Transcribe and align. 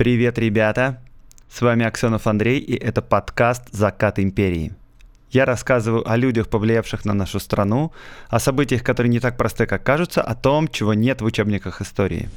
Привет, 0.00 0.38
ребята! 0.38 0.98
С 1.50 1.60
вами 1.60 1.84
Аксенов 1.84 2.26
Андрей, 2.26 2.58
и 2.58 2.74
это 2.74 3.02
подкаст 3.02 3.64
«Закат 3.70 4.18
империи». 4.18 4.72
Я 5.30 5.44
рассказываю 5.44 6.10
о 6.10 6.16
людях, 6.16 6.48
повлиявших 6.48 7.04
на 7.04 7.12
нашу 7.12 7.38
страну, 7.38 7.92
о 8.30 8.38
событиях, 8.38 8.82
которые 8.82 9.10
не 9.10 9.20
так 9.20 9.36
просты, 9.36 9.66
как 9.66 9.82
кажутся, 9.82 10.22
о 10.22 10.34
том, 10.34 10.68
чего 10.68 10.94
нет 10.94 11.20
в 11.20 11.26
учебниках 11.26 11.82
истории. 11.82 12.30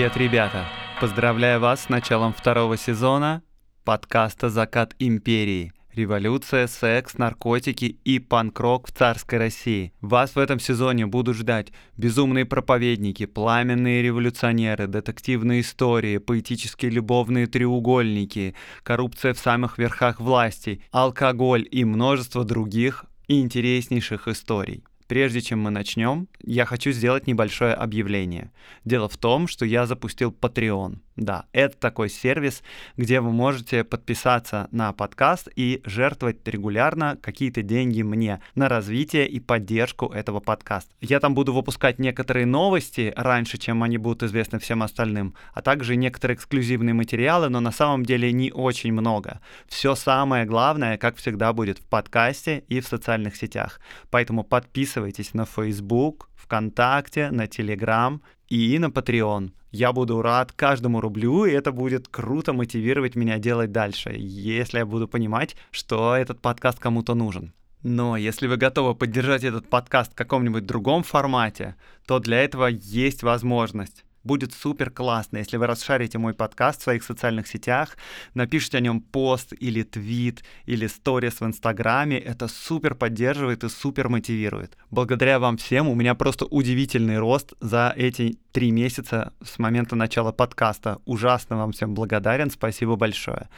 Привет, 0.00 0.16
ребята! 0.16 0.64
Поздравляю 0.98 1.60
вас 1.60 1.82
с 1.82 1.88
началом 1.90 2.32
второго 2.32 2.78
сезона 2.78 3.42
подкаста 3.84 4.48
«Закат 4.48 4.94
империи». 4.98 5.74
Революция, 5.92 6.68
секс, 6.68 7.18
наркотики 7.18 7.84
и 7.84 8.18
панк-рок 8.18 8.88
в 8.88 8.92
царской 8.92 9.38
России. 9.38 9.92
Вас 10.00 10.36
в 10.36 10.38
этом 10.38 10.58
сезоне 10.58 11.04
будут 11.04 11.36
ждать 11.36 11.74
безумные 11.98 12.46
проповедники, 12.46 13.26
пламенные 13.26 14.00
революционеры, 14.00 14.86
детективные 14.86 15.60
истории, 15.60 16.16
поэтические 16.16 16.92
любовные 16.92 17.46
треугольники, 17.46 18.54
коррупция 18.82 19.34
в 19.34 19.38
самых 19.38 19.76
верхах 19.76 20.18
власти, 20.18 20.82
алкоголь 20.92 21.68
и 21.70 21.84
множество 21.84 22.44
других 22.44 23.04
интереснейших 23.28 24.28
историй. 24.28 24.82
Прежде 25.10 25.40
чем 25.40 25.58
мы 25.62 25.70
начнем, 25.70 26.28
я 26.40 26.64
хочу 26.64 26.92
сделать 26.92 27.26
небольшое 27.26 27.74
объявление. 27.74 28.52
Дело 28.84 29.08
в 29.08 29.16
том, 29.16 29.48
что 29.48 29.64
я 29.64 29.84
запустил 29.84 30.30
Patreon. 30.30 30.98
Да, 31.16 31.46
это 31.52 31.76
такой 31.76 32.08
сервис, 32.08 32.62
где 32.96 33.20
вы 33.20 33.32
можете 33.32 33.82
подписаться 33.82 34.68
на 34.70 34.92
подкаст 34.92 35.48
и 35.56 35.82
жертвовать 35.84 36.46
регулярно 36.46 37.18
какие-то 37.20 37.62
деньги 37.62 38.02
мне 38.02 38.40
на 38.54 38.68
развитие 38.68 39.28
и 39.28 39.40
поддержку 39.40 40.06
этого 40.06 40.38
подкаста. 40.38 40.94
Я 41.00 41.18
там 41.18 41.34
буду 41.34 41.52
выпускать 41.52 41.98
некоторые 41.98 42.46
новости 42.46 43.12
раньше, 43.16 43.58
чем 43.58 43.82
они 43.82 43.98
будут 43.98 44.22
известны 44.22 44.60
всем 44.60 44.82
остальным, 44.82 45.34
а 45.52 45.60
также 45.60 45.96
некоторые 45.96 46.36
эксклюзивные 46.36 46.94
материалы, 46.94 47.48
но 47.48 47.58
на 47.58 47.72
самом 47.72 48.06
деле 48.06 48.32
не 48.32 48.52
очень 48.52 48.92
много. 48.92 49.40
Все 49.66 49.96
самое 49.96 50.46
главное, 50.46 50.96
как 50.96 51.16
всегда, 51.16 51.52
будет 51.52 51.78
в 51.78 51.86
подкасте 51.86 52.62
и 52.68 52.80
в 52.80 52.86
социальных 52.86 53.34
сетях. 53.34 53.80
Поэтому 54.10 54.44
подписывайтесь 54.44 54.99
на 55.34 55.44
Facebook, 55.44 56.28
ВКонтакте, 56.36 57.30
на 57.30 57.46
Telegram 57.46 58.20
и 58.48 58.78
на 58.78 58.86
Patreon. 58.86 59.50
Я 59.72 59.92
буду 59.92 60.22
рад 60.22 60.52
каждому 60.52 61.00
рублю, 61.00 61.44
и 61.44 61.52
это 61.52 61.72
будет 61.72 62.08
круто 62.08 62.52
мотивировать 62.52 63.14
меня 63.14 63.38
делать 63.38 63.70
дальше, 63.70 64.14
если 64.16 64.78
я 64.78 64.86
буду 64.86 65.06
понимать, 65.06 65.56
что 65.70 66.16
этот 66.16 66.40
подкаст 66.40 66.80
кому-то 66.80 67.14
нужен. 67.14 67.52
Но 67.82 68.16
если 68.16 68.46
вы 68.46 68.56
готовы 68.56 68.94
поддержать 68.94 69.44
этот 69.44 69.68
подкаст 69.68 70.12
в 70.12 70.16
каком-нибудь 70.16 70.66
другом 70.66 71.02
формате, 71.02 71.76
то 72.06 72.18
для 72.18 72.42
этого 72.42 72.66
есть 72.66 73.22
возможность. 73.22 74.04
Будет 74.22 74.52
супер 74.52 74.90
классно, 74.90 75.38
если 75.38 75.56
вы 75.56 75.66
расшарите 75.66 76.18
мой 76.18 76.34
подкаст 76.34 76.80
в 76.80 76.84
своих 76.84 77.02
социальных 77.04 77.46
сетях, 77.46 77.96
напишите 78.34 78.76
о 78.76 78.80
нем 78.80 79.00
пост 79.00 79.54
или 79.58 79.82
твит 79.82 80.44
или 80.66 80.86
сторис 80.88 81.40
в 81.40 81.46
Инстаграме. 81.46 82.18
Это 82.18 82.46
супер 82.46 82.94
поддерживает 82.94 83.64
и 83.64 83.70
супер 83.70 84.10
мотивирует. 84.10 84.76
Благодаря 84.90 85.38
вам 85.38 85.56
всем 85.56 85.88
у 85.88 85.94
меня 85.94 86.14
просто 86.14 86.44
удивительный 86.44 87.18
рост 87.18 87.54
за 87.60 87.94
эти 87.96 88.38
три 88.52 88.70
месяца 88.72 89.32
с 89.42 89.58
момента 89.58 89.96
начала 89.96 90.32
подкаста. 90.32 90.98
Ужасно 91.06 91.56
вам 91.56 91.72
всем 91.72 91.94
благодарен, 91.94 92.50
спасибо 92.50 92.96
большое. 92.96 93.48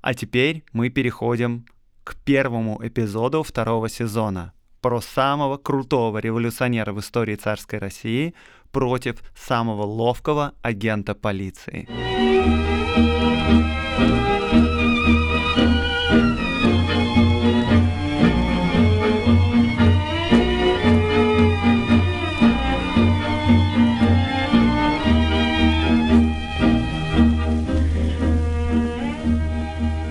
А 0.00 0.14
теперь 0.14 0.64
мы 0.72 0.88
переходим 0.88 1.66
к 2.04 2.16
первому 2.24 2.80
эпизоду 2.82 3.42
второго 3.42 3.90
сезона 3.90 4.54
про 4.80 5.00
самого 5.00 5.56
крутого 5.56 6.18
революционера 6.18 6.92
в 6.92 7.00
истории 7.00 7.34
царской 7.34 7.80
России 7.80 8.34
против 8.76 9.22
самого 9.34 9.84
ловкого 9.84 10.52
агента 10.60 11.14
полиции. 11.14 11.88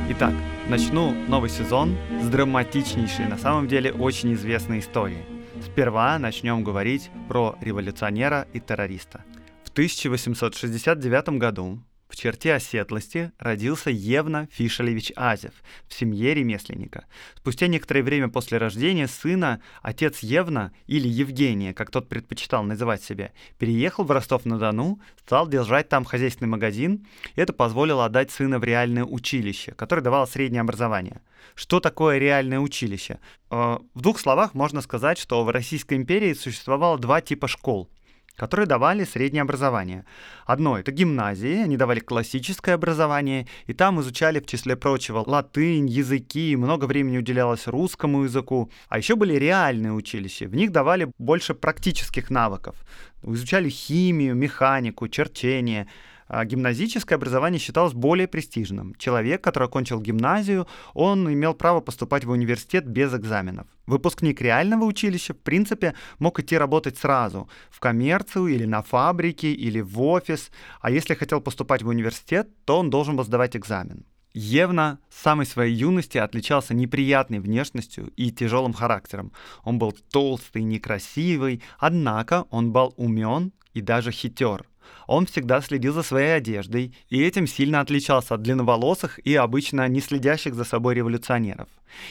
Итак, 0.09 0.33
начну 0.69 1.11
новый 1.27 1.51
сезон 1.51 1.95
с 2.19 2.27
драматичнейшей, 2.29 3.27
на 3.27 3.37
самом 3.37 3.67
деле 3.67 3.91
очень 3.93 4.33
известной 4.33 4.79
историей. 4.79 5.34
Сперва 5.65 6.19
начнем 6.19 6.63
говорить 6.63 7.09
про 7.27 7.57
революционера 7.59 8.47
и 8.53 8.59
террориста. 8.59 9.23
В 9.63 9.71
1869 9.71 11.29
году 11.39 11.79
в 12.07 12.16
черте 12.16 12.53
оседлости 12.53 13.31
родился 13.39 13.89
Евна 13.89 14.47
Фишелевич 14.51 15.11
Азев 15.16 15.53
в 15.88 15.93
семье 15.93 16.33
ремесленника. 16.33 17.05
Спустя 17.35 17.67
некоторое 17.67 18.03
время 18.03 18.29
после 18.29 18.57
рождения 18.57 19.07
сына 19.07 19.61
отец 19.81 20.19
Евна, 20.19 20.71
или 20.85 21.07
Евгения, 21.07 21.73
как 21.73 21.89
тот 21.89 22.07
предпочитал 22.07 22.63
называть 22.63 23.03
себя, 23.03 23.31
переехал 23.57 24.03
в 24.03 24.11
Ростов-на-Дону, 24.11 24.99
стал 25.25 25.47
держать 25.47 25.89
там 25.89 26.05
хозяйственный 26.05 26.49
магазин, 26.49 27.07
это 27.35 27.53
позволило 27.53 28.05
отдать 28.05 28.31
сына 28.31 28.59
в 28.59 28.63
реальное 28.63 29.03
училище, 29.03 29.71
которое 29.73 30.01
давало 30.01 30.25
среднее 30.25 30.61
образование. 30.61 31.21
Что 31.55 31.79
такое 31.79 32.17
реальное 32.17 32.59
училище? 32.59 33.19
Э, 33.49 33.79
в 33.94 34.01
двух 34.01 34.19
словах 34.19 34.53
можно 34.53 34.81
сказать, 34.81 35.17
что 35.17 35.44
в 35.44 35.49
Российской 35.49 35.95
империи 35.95 36.33
существовало 36.33 36.99
два 36.99 37.21
типа 37.21 37.47
школ– 37.47 37.89
которые 38.35 38.68
давали 38.68 39.03
среднее 39.03 39.41
образование. 39.41 40.06
Одно— 40.46 40.78
это 40.79 40.91
гимназии, 40.91 41.62
они 41.63 41.78
давали 41.78 42.00
классическое 42.00 42.75
образование, 42.75 43.47
и 43.68 43.73
там 43.73 44.00
изучали, 44.01 44.40
в 44.40 44.46
числе 44.46 44.75
прочего, 44.75 45.23
латынь, 45.25 45.88
языки, 45.88 46.56
много 46.56 46.85
времени 46.85 47.18
уделялось 47.18 47.68
русскому 47.68 48.24
языку. 48.24 48.69
А 48.90 48.97
еще 48.97 49.16
были 49.16 49.35
реальные 49.35 49.94
училища, 49.94 50.47
в 50.47 50.56
них 50.56 50.72
давали 50.72 51.12
больше 51.18 51.53
практических 51.53 52.29
навыков. 52.29 52.75
Изучали 53.24 53.69
химию, 53.69 54.35
механику, 54.35 55.07
черчение— 55.07 55.88
гимназическое 56.30 57.18
образование 57.18 57.59
считалось 57.59 57.94
более 57.94 58.28
престижным. 58.28 58.96
Человек, 58.96 59.44
который 59.44 59.66
окончил 59.66 60.02
гимназию, 60.02 60.68
он 60.94 61.31
имел 61.31 61.53
право 61.53 61.81
поступать 61.81 62.25
в 62.25 62.31
университет 62.31 62.86
без 62.88 63.13
экзаменов. 63.13 63.68
Выпускник 63.86 64.41
реального 64.41 64.86
училища, 64.86 65.34
в 65.34 65.40
принципе, 65.40 65.94
мог 66.19 66.40
идти 66.40 66.58
работать 66.58 66.97
сразу 66.97 67.47
в 67.69 67.80
коммерцию 67.80 68.47
или 68.47 68.66
на 68.66 68.81
фабрике 68.81 69.52
или 69.52 69.81
в 69.81 70.02
офис, 70.02 70.52
а 70.81 70.90
если 70.90 71.13
хотел 71.13 71.41
поступать 71.41 71.84
в 71.84 71.88
университет, 71.88 72.50
то 72.66 72.80
он 72.80 72.90
должен 72.90 73.16
был 73.16 73.24
сдавать 73.24 73.56
экзамен. 73.56 74.06
Евна 74.38 75.00
с 75.09 75.22
самой 75.22 75.46
своей 75.46 75.74
юности 75.74 76.18
отличался 76.18 76.74
неприятной 76.74 77.40
внешностью 77.40 78.12
и 78.18 78.31
тяжелым 78.31 78.74
характером. 78.74 79.31
Он 79.63 79.80
был 79.80 79.94
толстый, 80.12 80.63
некрасивый, 80.63 81.63
однако 81.80 82.44
он 82.50 82.74
был 82.74 82.94
умен 82.97 83.53
и 83.74 83.80
даже 83.80 84.12
хитер. 84.12 84.66
Он 85.07 85.25
всегда 85.25 85.62
следил 85.62 85.94
за 85.94 86.03
своей 86.03 86.35
одеждой, 86.35 86.96
и 87.09 87.22
этим 87.22 87.47
сильно 87.47 87.79
отличался 87.79 88.35
от 88.35 88.41
длинноволосых 88.41 89.19
и 89.19 89.35
обычно 89.35 89.88
не 89.88 90.01
следящих 90.01 90.56
за 90.56 90.63
собой 90.63 90.96
революционеров. 90.96 91.68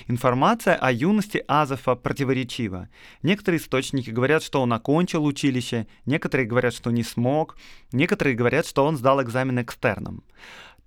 Информация 0.07 0.77
о 0.77 0.91
юности 0.93 1.45
Азефа 1.47 1.95
противоречива. 1.95 2.89
Некоторые 3.23 3.61
источники 3.61 4.11
говорят, 4.11 4.43
что 4.43 4.63
он 4.63 4.73
окончил 4.73 5.25
училище, 5.25 5.87
некоторые 6.07 6.47
говорят, 6.47 6.75
что 6.75 6.91
не 6.91 7.03
смог, 7.03 7.57
некоторые 7.93 8.37
говорят, 8.37 8.67
что 8.67 8.85
он 8.85 8.97
сдал 8.97 9.23
экзамен 9.23 9.61
экстерном. 9.61 10.23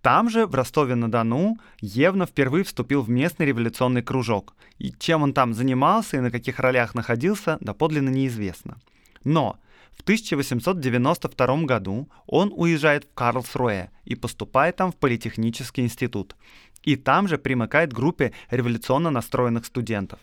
Там 0.01 0.29
же, 0.29 0.45
в 0.45 0.55
Ростове-на-Дону, 0.55 1.57
Евна 1.81 2.25
впервые 2.25 2.63
вступил 2.63 3.01
в 3.01 3.09
местный 3.09 3.47
революционный 3.47 4.03
кружок. 4.03 4.55
И 4.77 4.93
чем 4.97 5.23
он 5.23 5.33
там 5.33 5.53
занимался 5.53 6.17
и 6.17 6.21
на 6.21 6.31
каких 6.31 6.59
ролях 6.59 6.95
находился, 6.95 7.57
доподлинно 7.59 8.09
неизвестно. 8.09 8.77
Но 9.23 9.57
в 9.97 10.01
1892 10.01 11.63
году 11.63 12.07
он 12.27 12.53
уезжает 12.55 13.05
в 13.05 13.13
Карлсруэ 13.13 13.89
и 14.05 14.15
поступает 14.15 14.77
там 14.77 14.91
в 14.91 14.95
Политехнический 14.95 15.83
институт. 15.83 16.35
И 16.83 16.95
там 16.95 17.27
же 17.27 17.37
примыкает 17.37 17.91
к 17.91 17.95
группе 17.95 18.31
революционно 18.49 19.09
настроенных 19.09 19.65
студентов. 19.65 20.19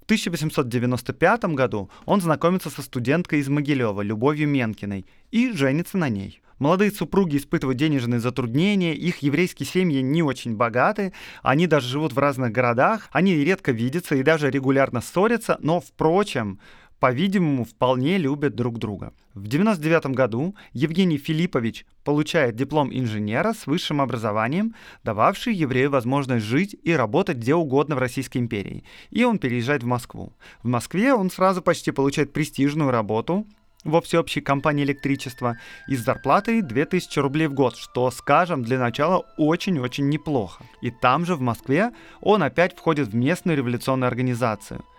В 0.00 0.04
1895 0.04 1.44
году 1.54 1.90
он 2.06 2.20
знакомится 2.20 2.70
со 2.70 2.80
студенткой 2.80 3.40
из 3.40 3.48
Могилева, 3.48 4.00
Любовью 4.00 4.48
Менкиной, 4.48 5.04
и 5.30 5.52
женится 5.52 5.98
на 5.98 6.08
ней. 6.08 6.40
Молодые 6.58 6.90
супруги 6.90 7.36
испытывают 7.36 7.78
денежные 7.78 8.18
затруднения, 8.18 8.94
их 8.94 9.18
еврейские 9.18 9.66
семьи 9.66 10.00
не 10.00 10.22
очень 10.22 10.56
богаты, 10.56 11.12
они 11.42 11.66
даже 11.68 11.88
живут 11.88 12.12
в 12.12 12.18
разных 12.18 12.50
городах, 12.50 13.08
они 13.12 13.34
редко 13.34 13.70
видятся 13.70 14.16
и 14.16 14.24
даже 14.24 14.50
регулярно 14.50 15.00
ссорятся, 15.00 15.56
но, 15.60 15.80
впрочем, 15.80 16.58
по-видимому, 17.00 17.64
вполне 17.64 18.18
любят 18.18 18.54
друг 18.54 18.78
друга. 18.78 19.12
В 19.34 19.46
1999 19.46 20.16
году 20.16 20.56
Евгений 20.72 21.18
Филиппович 21.18 21.86
получает 22.04 22.56
диплом 22.56 22.90
инженера 22.92 23.52
с 23.52 23.66
высшим 23.66 24.00
образованием, 24.00 24.74
дававший 25.04 25.54
еврею 25.54 25.90
возможность 25.90 26.44
жить 26.44 26.76
и 26.82 26.92
работать 26.92 27.36
где 27.36 27.54
угодно 27.54 27.94
в 27.94 28.00
Российской 28.00 28.38
империи. 28.38 28.82
И 29.10 29.24
он 29.24 29.38
переезжает 29.38 29.84
в 29.84 29.86
Москву. 29.86 30.32
В 30.62 30.68
Москве 30.68 31.14
он 31.14 31.30
сразу 31.30 31.62
почти 31.62 31.92
получает 31.92 32.32
престижную 32.32 32.90
работу 32.90 33.46
во 33.84 34.00
всеобщей 34.00 34.40
компании 34.40 34.82
электричества 34.82 35.56
и 35.86 35.94
с 35.94 36.04
зарплатой 36.04 36.62
2000 36.62 37.20
рублей 37.20 37.46
в 37.46 37.54
год, 37.54 37.76
что, 37.76 38.10
скажем, 38.10 38.64
для 38.64 38.78
начала 38.78 39.24
очень-очень 39.36 40.08
неплохо. 40.08 40.64
И 40.82 40.90
там 40.90 41.24
же, 41.24 41.36
в 41.36 41.40
Москве, 41.40 41.92
он 42.20 42.42
опять 42.42 42.76
входит 42.76 43.08
в 43.08 43.14
местную 43.14 43.56
революционную 43.56 44.08
организацию– 44.08 44.84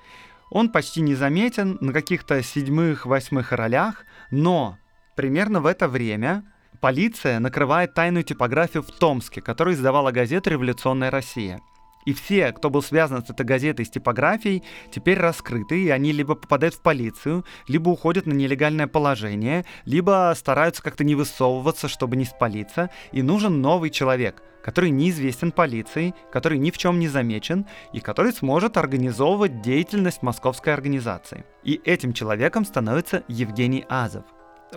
он 0.50 0.70
почти 0.72 1.02
незаметен 1.02 1.78
на 1.82 1.94
каких-то 1.94 2.42
седьмых-восьмых 2.42 3.52
ролях, 3.52 4.06
но 4.32 4.78
примерно 5.16 5.62
в 5.62 5.66
это 5.66 5.88
время 5.88 6.44
полиция 6.80 7.40
накрывает 7.40 7.94
тайную 7.94 8.24
типографию 8.24 8.84
в 8.84 8.92
Томске, 8.92 9.42
которую 9.42 9.76
издавала 9.76 10.12
газета 10.12 10.50
«Революционная 10.50 11.12
Россия». 11.12 11.60
И 12.06 12.14
все, 12.14 12.52
кто 12.52 12.70
был 12.70 12.82
связан 12.82 13.26
с 13.26 13.30
этой 13.30 13.46
газетой, 13.46 13.86
с 13.86 13.90
типографией, 13.90 14.64
теперь 14.92 15.20
раскрыты, 15.20 15.84
и 15.84 15.90
они 15.90 16.12
либо 16.12 16.36
попадают 16.36 16.76
в 16.76 16.82
полицию, 16.82 17.46
либо 17.68 17.90
уходят 17.90 18.26
на 18.26 18.34
нелегальное 18.34 18.88
положение, 18.88 19.66
либо 19.86 20.34
стараются 20.36 20.82
как-то 20.82 21.04
не 21.04 21.16
высовываться, 21.16 21.88
чтобы 21.88 22.16
не 22.16 22.26
спалиться, 22.26 22.90
и 23.12 23.22
нужен 23.22 23.62
новый 23.62 23.90
человек, 23.90 24.42
который 24.64 24.90
неизвестен 24.90 25.52
полиции, 25.52 26.14
который 26.32 26.58
ни 26.58 26.72
в 26.72 26.78
чем 26.78 27.00
не 27.00 27.08
замечен 27.08 27.66
и 27.94 28.00
который 28.00 28.32
сможет 28.32 28.78
организовывать 28.78 29.62
деятельность 29.62 30.22
московской 30.22 30.74
организации. 30.74 31.46
И 31.64 31.82
этим 31.84 32.14
человеком 32.14 32.66
становится 32.66 33.24
Евгений 33.28 33.86
Азов. 33.90 34.24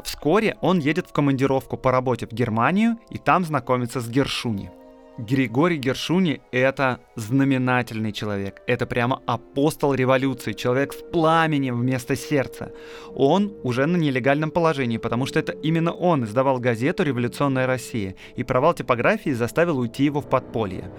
Вскоре 0.03 0.57
он 0.61 0.79
едет 0.79 1.09
в 1.09 1.13
командировку 1.13 1.77
по 1.77 1.93
работе 1.93 2.27
в 2.27 2.33
Германию 2.33 2.99
и 3.11 3.19
там 3.19 3.45
знакомится 3.45 4.01
с 4.01 4.09
Гершуни. 4.09 4.71
Григорий 5.19 5.77
Гершуни— 5.77 6.41
это 6.53 7.01
знаменательный 7.17 8.13
человек. 8.13 8.63
Это 8.67 8.87
прямо 8.87 9.21
апостол 9.27 9.93
революции, 9.93 10.55
человек 10.55 10.95
с 10.95 11.03
пламенем 11.13 11.79
вместо 11.79 12.17
сердца. 12.17 12.73
Он 13.15 13.53
уже 13.63 13.85
на 13.85 13.99
нелегальном 13.99 14.51
положении, 14.51 14.97
потому 14.97 15.27
что 15.27 15.39
это 15.39 15.53
именно 15.53 15.93
он 15.93 16.25
издавал 16.25 16.59
газету 16.59 17.03
«Революционная 17.03 17.67
Россия», 17.67 18.15
и 18.37 18.43
провал 18.43 18.73
типографии 18.73 19.31
заставил 19.31 19.79
уйти 19.79 20.05
его 20.05 20.23
в 20.23 20.31
подполье. 20.31 20.91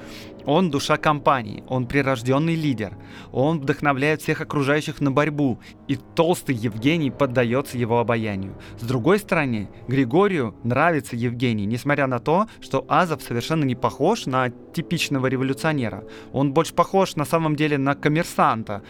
Он 0.45 0.69
душа 0.69 0.97
компании, 0.97 1.63
он 1.67 1.87
прирожденный 1.87 2.55
лидер, 2.55 2.95
он 3.31 3.61
вдохновляет 3.61 4.21
всех 4.21 4.41
окружающих 4.41 5.01
на 5.01 5.11
борьбу, 5.11 5.59
и 5.87 5.95
толстый 5.95 6.53
Евгений 6.53 7.09
поддается 7.09 7.79
его 7.79 7.99
обаянию. 7.99 8.53
С 8.77 8.83
другой 8.83 9.17
стороны, 9.17 9.69
Григорию 9.87 10.53
нравится 10.63 11.15
Евгений, 11.15 11.65
несмотря 11.65 12.05
на 12.05 12.19
то, 12.19 12.47
что 12.61 12.85
Азов 12.87 13.23
совершенно 13.23 13.63
не 13.63 13.73
похож 13.73 14.02
на 14.25 14.49
типичного 14.49 15.27
революционера. 15.27 16.03
Он 16.33 16.53
больше 16.53 16.73
похож 16.73 17.15
на 17.15 17.25
самом 17.25 17.55
деле 17.55 17.77
на 17.77 17.95
коммерсанта. 17.95 18.81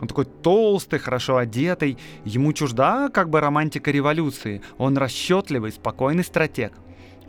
Он 0.00 0.08
такой 0.08 0.24
толстый, 0.24 0.98
хорошо 0.98 1.36
одетый, 1.36 1.98
ему 2.24 2.52
чужда 2.52 3.08
как 3.08 3.28
бы 3.28 3.40
романтика 3.40 3.90
революции. 3.90 4.62
Он 4.78 4.96
расчетливый, 4.96 5.72
спокойный 5.72 6.24
стратег. 6.24 6.72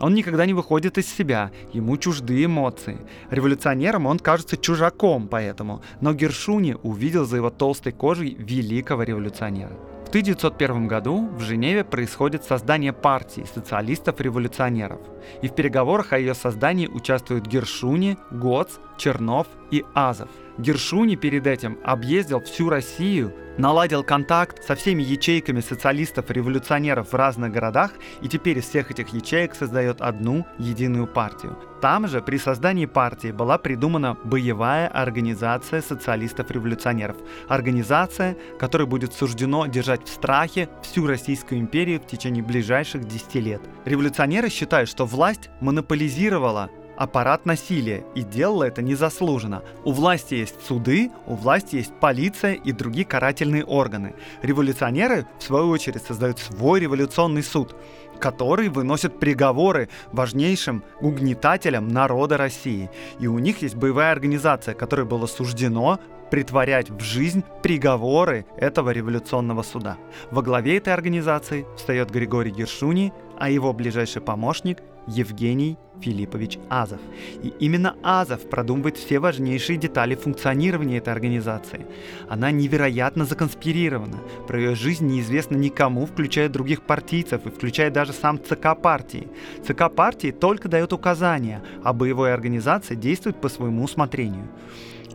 Он 0.00 0.14
никогда 0.14 0.46
не 0.46 0.54
выходит 0.54 0.98
из 0.98 1.06
себя, 1.06 1.50
ему 1.72 1.96
чужды 1.96 2.44
эмоции. 2.44 2.98
Революционером 3.30 4.06
он 4.06 4.18
кажется 4.18 4.56
чужаком 4.56 5.28
поэтому, 5.28 5.82
но 6.00 6.12
Гершуни 6.14 6.76
увидел 6.82 7.24
за 7.24 7.36
его 7.36 7.50
толстой 7.50 7.92
кожей 7.92 8.34
великого 8.34 9.04
революционера. 9.04 9.93
В 10.14 10.16
1901 10.16 10.86
году 10.86 11.26
в 11.26 11.40
Женеве 11.40 11.82
происходит 11.82 12.44
создание 12.44 12.92
партии 12.92 13.44
социалистов-революционеров, 13.52 15.00
и 15.42 15.48
в 15.48 15.56
переговорах 15.56 16.12
о 16.12 16.18
ее 16.20 16.34
создании 16.34 16.86
участвуют 16.86 17.48
Гершуни, 17.48 18.16
Гоц, 18.30 18.78
Чернов 18.96 19.48
и 19.72 19.84
Азов– 19.92 20.28
Гершуни 20.58 21.16
перед 21.16 21.46
этим 21.46 21.78
объездил 21.82 22.40
всю 22.40 22.68
Россию, 22.68 23.32
наладил 23.58 24.02
контакт 24.02 24.64
со 24.64 24.74
всеми 24.74 25.02
ячейками 25.02 25.60
социалистов-революционеров 25.60 27.12
в 27.12 27.14
разных 27.14 27.52
городах 27.52 27.92
и 28.22 28.28
теперь 28.28 28.58
из 28.58 28.64
всех 28.64 28.90
этих 28.90 29.08
ячеек 29.08 29.54
создает 29.54 30.00
одну 30.00 30.46
единую 30.58 31.06
партию. 31.06 31.58
Там 31.80 32.08
же 32.08 32.22
при 32.22 32.38
создании 32.38 32.86
партии 32.86 33.30
была 33.30 33.58
придумана 33.58 34.16
боевая 34.24 34.88
организация 34.88 35.82
социалистов-революционеров. 35.82 37.16
Организация, 37.48 38.36
которой 38.58 38.86
будет 38.86 39.12
суждено 39.12 39.66
держать 39.66 40.08
в 40.08 40.12
страхе 40.12 40.68
всю 40.82 41.06
Российскую 41.06 41.60
империю 41.60 42.00
в 42.00 42.06
течение 42.06 42.42
ближайших 42.42 43.06
10 43.06 43.34
лет. 43.34 43.60
Революционеры 43.84 44.48
считают, 44.48 44.88
что 44.88 45.04
власть 45.04 45.50
монополизировала 45.60 46.70
аппарат 46.96 47.46
насилия 47.46 48.04
и 48.14 48.22
делала 48.22 48.64
это 48.64 48.82
незаслуженно. 48.82 49.62
У 49.84 49.92
власти 49.92 50.34
есть 50.34 50.64
суды, 50.66 51.10
у 51.26 51.34
власти 51.34 51.76
есть 51.76 51.92
полиция 52.00 52.54
и 52.54 52.72
другие 52.72 53.04
карательные 53.04 53.64
органы. 53.64 54.14
Революционеры, 54.42 55.26
в 55.38 55.42
свою 55.42 55.68
очередь, 55.68 56.02
создают 56.02 56.38
свой 56.38 56.80
революционный 56.80 57.42
суд, 57.42 57.76
который 58.20 58.68
выносит 58.68 59.18
приговоры 59.18 59.88
важнейшим 60.12 60.84
угнетателям 61.00 61.88
народа 61.88 62.36
России. 62.36 62.90
И 63.18 63.26
у 63.26 63.38
них 63.38 63.62
есть 63.62 63.74
боевая 63.74 64.12
организация, 64.12 64.74
которой 64.74 65.04
было 65.06 65.26
суждено 65.26 65.98
притворять 66.30 66.90
в 66.90 67.00
жизнь 67.00 67.44
приговоры 67.62 68.46
этого 68.56 68.90
революционного 68.90 69.62
суда. 69.62 69.98
Во 70.30 70.42
главе 70.42 70.78
этой 70.78 70.92
организации 70.92 71.66
встает 71.76 72.10
Григорий 72.10 72.50
Гершуни, 72.50 73.12
а 73.38 73.50
его 73.50 73.72
ближайший 73.72 74.22
помощник 74.22 74.78
Евгений 75.06 75.76
Филиппович 76.00 76.58
Азов. 76.68 77.00
И 77.42 77.52
именно 77.60 77.96
Азов 78.02 78.48
продумывает 78.48 78.96
все 78.96 79.18
важнейшие 79.18 79.78
детали 79.78 80.14
функционирования 80.14 80.98
этой 80.98 81.12
организации. 81.12 81.86
Она 82.28 82.50
невероятно 82.50 83.24
законспирирована. 83.24 84.18
Про 84.46 84.58
ее 84.58 84.74
жизнь 84.74 85.06
неизвестно 85.06 85.56
никому, 85.56 86.06
включая 86.06 86.48
других 86.48 86.82
партийцев 86.82 87.46
и 87.46 87.50
включая 87.50 87.90
даже 87.90 88.12
сам 88.12 88.42
ЦК 88.42 88.76
партии. 88.80 89.28
ЦК 89.66 89.92
партии 89.94 90.30
только 90.30 90.68
дает 90.68 90.92
указания, 90.92 91.62
а 91.82 91.92
боевая 91.92 92.34
организация 92.34 92.96
действует 92.96 93.40
по 93.40 93.48
своему 93.48 93.84
усмотрению. 93.84 94.48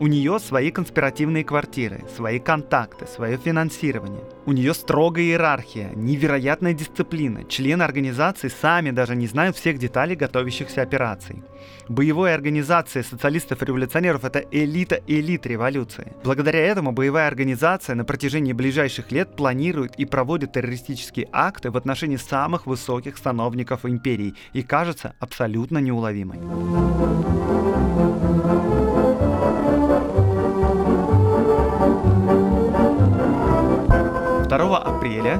У 0.00 0.06
нее 0.06 0.38
свои 0.38 0.70
конспиративные 0.70 1.44
квартиры, 1.44 2.02
свои 2.16 2.38
контакты, 2.38 3.06
свое 3.06 3.36
финансирование. 3.36 4.24
У 4.46 4.52
нее 4.52 4.72
строгая 4.72 5.24
иерархия, 5.24 5.90
невероятная 5.94 6.72
дисциплина. 6.72 7.44
Члены 7.44 7.82
организации 7.82 8.48
сами 8.48 8.92
даже 8.92 9.14
не 9.14 9.26
знают 9.26 9.58
всех 9.58 9.78
деталей 9.78 10.16
готовящихся 10.16 10.80
операций. 10.80 11.42
Боевая 11.86 12.34
организация 12.34 13.02
социалистов-революционеров– 13.02 14.24
это 14.24 14.42
элита 14.50 15.02
элит 15.06 15.44
революции. 15.46 16.14
Благодаря 16.24 16.60
этому 16.60 16.92
боевая 16.92 17.28
организация 17.28 17.94
на 17.94 18.06
протяжении 18.06 18.54
ближайших 18.54 19.12
лет 19.12 19.36
планирует 19.36 19.96
и 19.96 20.06
проводит 20.06 20.54
террористические 20.54 21.28
акты 21.30 21.70
в 21.70 21.76
отношении 21.76 22.16
самых 22.16 22.66
высоких 22.66 23.18
сановников 23.18 23.84
империи 23.84 24.34
и 24.54 24.62
кажется 24.62 25.12
абсолютно 25.20 25.76
неуловимой. 25.76 26.38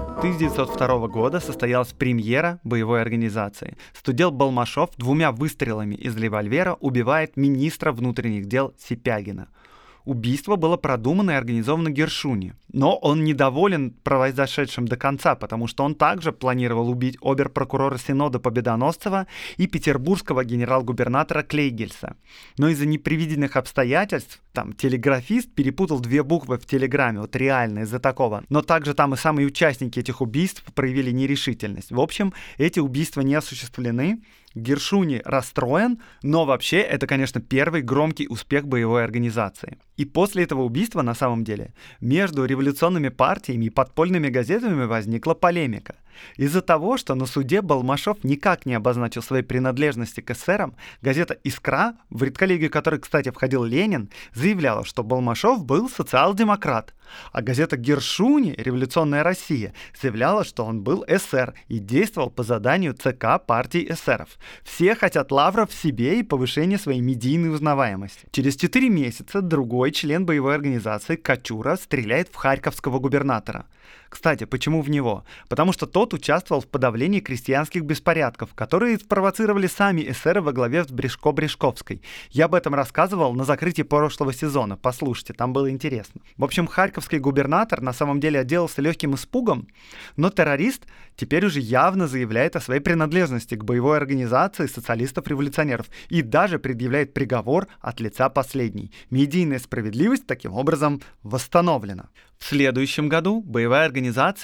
Апреля 0.00 0.20
1902 0.20 1.08
года 1.08 1.40
состоялась 1.40 1.92
премьера 1.92 2.60
боевой 2.64 3.02
организации. 3.02 3.76
Студент 3.92 4.34
Балмашов 4.34 4.90
двумя 4.96 5.32
выстрелами 5.32 5.94
из 5.94 6.16
револьвера 6.16 6.74
убивает 6.80 7.36
министра 7.36 7.92
внутренних 7.92 8.46
дел 8.46 8.74
Сипягина– 8.78 9.48
Убийство 10.04 10.56
было 10.56 10.76
продумано 10.76 11.32
и 11.32 11.34
организовано 11.34 11.90
Гершуни. 11.90 12.54
Но 12.72 12.96
он 12.96 13.24
недоволен 13.24 13.90
произошедшим 13.90 14.86
до 14.86 14.96
конца, 14.96 15.34
потому 15.34 15.66
что 15.66 15.84
он 15.84 15.94
также 15.94 16.32
планировал 16.32 16.88
убить 16.88 17.18
обер-прокурора 17.20 17.98
Синода 17.98 18.38
Победоносцева 18.38 19.26
и 19.56 19.66
петербургского 19.66 20.44
генерал-губернатора 20.44 21.42
Клейгельса. 21.42 22.16
Но 22.58 22.68
из-за 22.68 22.86
непредвиденных 22.86 23.56
обстоятельств, 23.56 24.40
там, 24.52 24.72
телеграфист 24.72 25.52
перепутал 25.54 26.00
две 26.00 26.22
буквы 26.22 26.58
в 26.58 26.66
телеграмме, 26.66 27.20
вот 27.20 27.36
реально 27.36 27.80
из-за 27.80 27.98
такого. 27.98 28.44
Но 28.48 28.62
также 28.62 28.94
там 28.94 29.14
и 29.14 29.16
самые 29.16 29.46
участники 29.46 29.98
этих 29.98 30.20
убийств 30.20 30.64
проявили 30.74 31.10
нерешительность. 31.10 31.90
В 31.90 32.00
общем, 32.00 32.32
эти 32.56 32.80
убийства 32.80 33.20
не 33.20 33.34
осуществлены, 33.34 34.22
Гершуни 34.54 35.22
расстроен, 35.24 36.02
но 36.22 36.44
вообще 36.44 36.78
это, 36.78 37.06
конечно, 37.06 37.40
первый 37.40 37.82
громкий 37.82 38.26
успех 38.28 38.66
боевой 38.66 39.04
организации. 39.04 39.78
И 40.00 40.06
после 40.06 40.44
этого 40.44 40.62
убийства, 40.62 41.02
на 41.02 41.14
самом 41.14 41.44
деле, 41.44 41.74
между 42.00 42.46
революционными 42.46 43.10
партиями 43.10 43.66
и 43.66 43.70
подпольными 43.70 44.30
газетами 44.30 44.86
возникла 44.86 45.34
полемика– 45.34 45.96
Из-за 46.36 46.62
того, 46.62 46.96
что 46.96 47.14
на 47.14 47.26
суде 47.26 47.62
Балмашов 47.62 48.22
никак 48.24 48.66
не 48.66 48.74
обозначил 48.74 49.22
своей 49.22 49.42
принадлежности 49.42 50.20
к 50.20 50.30
эсерам, 50.30 50.74
газета 51.02 51.34
«Искра», 51.44 51.94
в 52.10 52.22
редколлегию 52.22 52.70
которой, 52.70 53.00
кстати, 53.00 53.30
входил 53.30 53.64
Ленин, 53.64 54.10
заявляла, 54.34 54.84
что 54.84 55.02
Балмашов 55.02 55.64
был 55.64 55.88
социал-демократ, 55.88 56.94
а 57.32 57.42
газета 57.42 57.76
«Гершуни» 57.76 58.54
«Революционная 58.56 59.22
Россия» 59.22 59.74
заявляла, 60.00 60.44
что 60.44 60.64
он 60.64 60.82
был 60.82 61.04
эсер 61.06 61.54
и 61.68 61.78
действовал 61.78 62.30
по 62.30 62.42
заданию 62.42 62.94
ЦК 62.94 63.44
партии 63.44 63.86
эсеров. 63.90 64.38
Все 64.62 64.94
хотят 64.94 65.32
лавров 65.32 65.72
себе 65.72 66.20
и 66.20 66.22
повышения 66.22 66.78
своей 66.78 67.00
медийной 67.00 67.50
узнаваемости. 67.50 68.28
Через 68.30 68.56
4 68.56 68.88
месяца 68.88 69.40
другой 69.40 69.89
член 69.90 70.26
боевой 70.26 70.54
организации 70.54 71.16
Качура 71.16 71.76
стреляет 71.76 72.28
в 72.28 72.36
харьковского 72.36 72.98
губернатора. 72.98 73.66
Кстати, 74.10 74.44
почему 74.44 74.82
в 74.82 74.90
него? 74.90 75.24
Потому 75.48 75.72
что 75.72 75.86
тот 75.86 76.12
участвовал 76.12 76.60
в 76.60 76.66
подавлении 76.66 77.20
крестьянских 77.20 77.84
беспорядков, 77.84 78.54
которые 78.54 78.98
спровоцировали 78.98 79.68
сами 79.68 80.02
эсеры 80.10 80.42
во 80.42 80.52
главе 80.52 80.82
с 80.84 80.88
Брешко-Брешковской. 80.88 82.02
Я 82.30 82.46
об 82.46 82.56
этом 82.56 82.74
рассказывал 82.74 83.34
на 83.34 83.44
закрытии 83.44 83.82
прошлого 83.82 84.32
сезона. 84.32 84.76
Послушайте, 84.76 85.32
там 85.32 85.52
было 85.52 85.70
интересно. 85.70 86.20
В 86.36 86.44
общем, 86.44 86.66
харьковский 86.66 87.18
губернатор 87.18 87.80
на 87.80 87.92
самом 87.92 88.18
деле 88.18 88.40
отделался 88.40 88.82
легким 88.82 89.14
испугом, 89.14 89.68
но 90.16 90.28
террорист 90.28 90.86
теперь 91.14 91.46
уже 91.46 91.60
явно 91.60 92.08
заявляет 92.08 92.56
о 92.56 92.60
своей 92.60 92.80
принадлежности 92.80 93.54
к 93.54 93.62
боевой 93.62 93.96
организации 93.96 94.66
социалистов-революционеров 94.66 95.86
и 96.08 96.22
даже 96.22 96.58
предъявляет 96.58 97.14
приговор 97.14 97.68
от 97.80 98.00
лица 98.00 98.28
последней. 98.28 98.90
Медийная 99.10 99.60
справедливость 99.60 100.26
таким 100.26 100.54
образом 100.54 101.00
восстановлена. 101.22 102.08
В 102.38 102.46
следующем 102.46 103.10
году 103.10 103.42
боевая 103.42 103.84
организация 103.84 103.99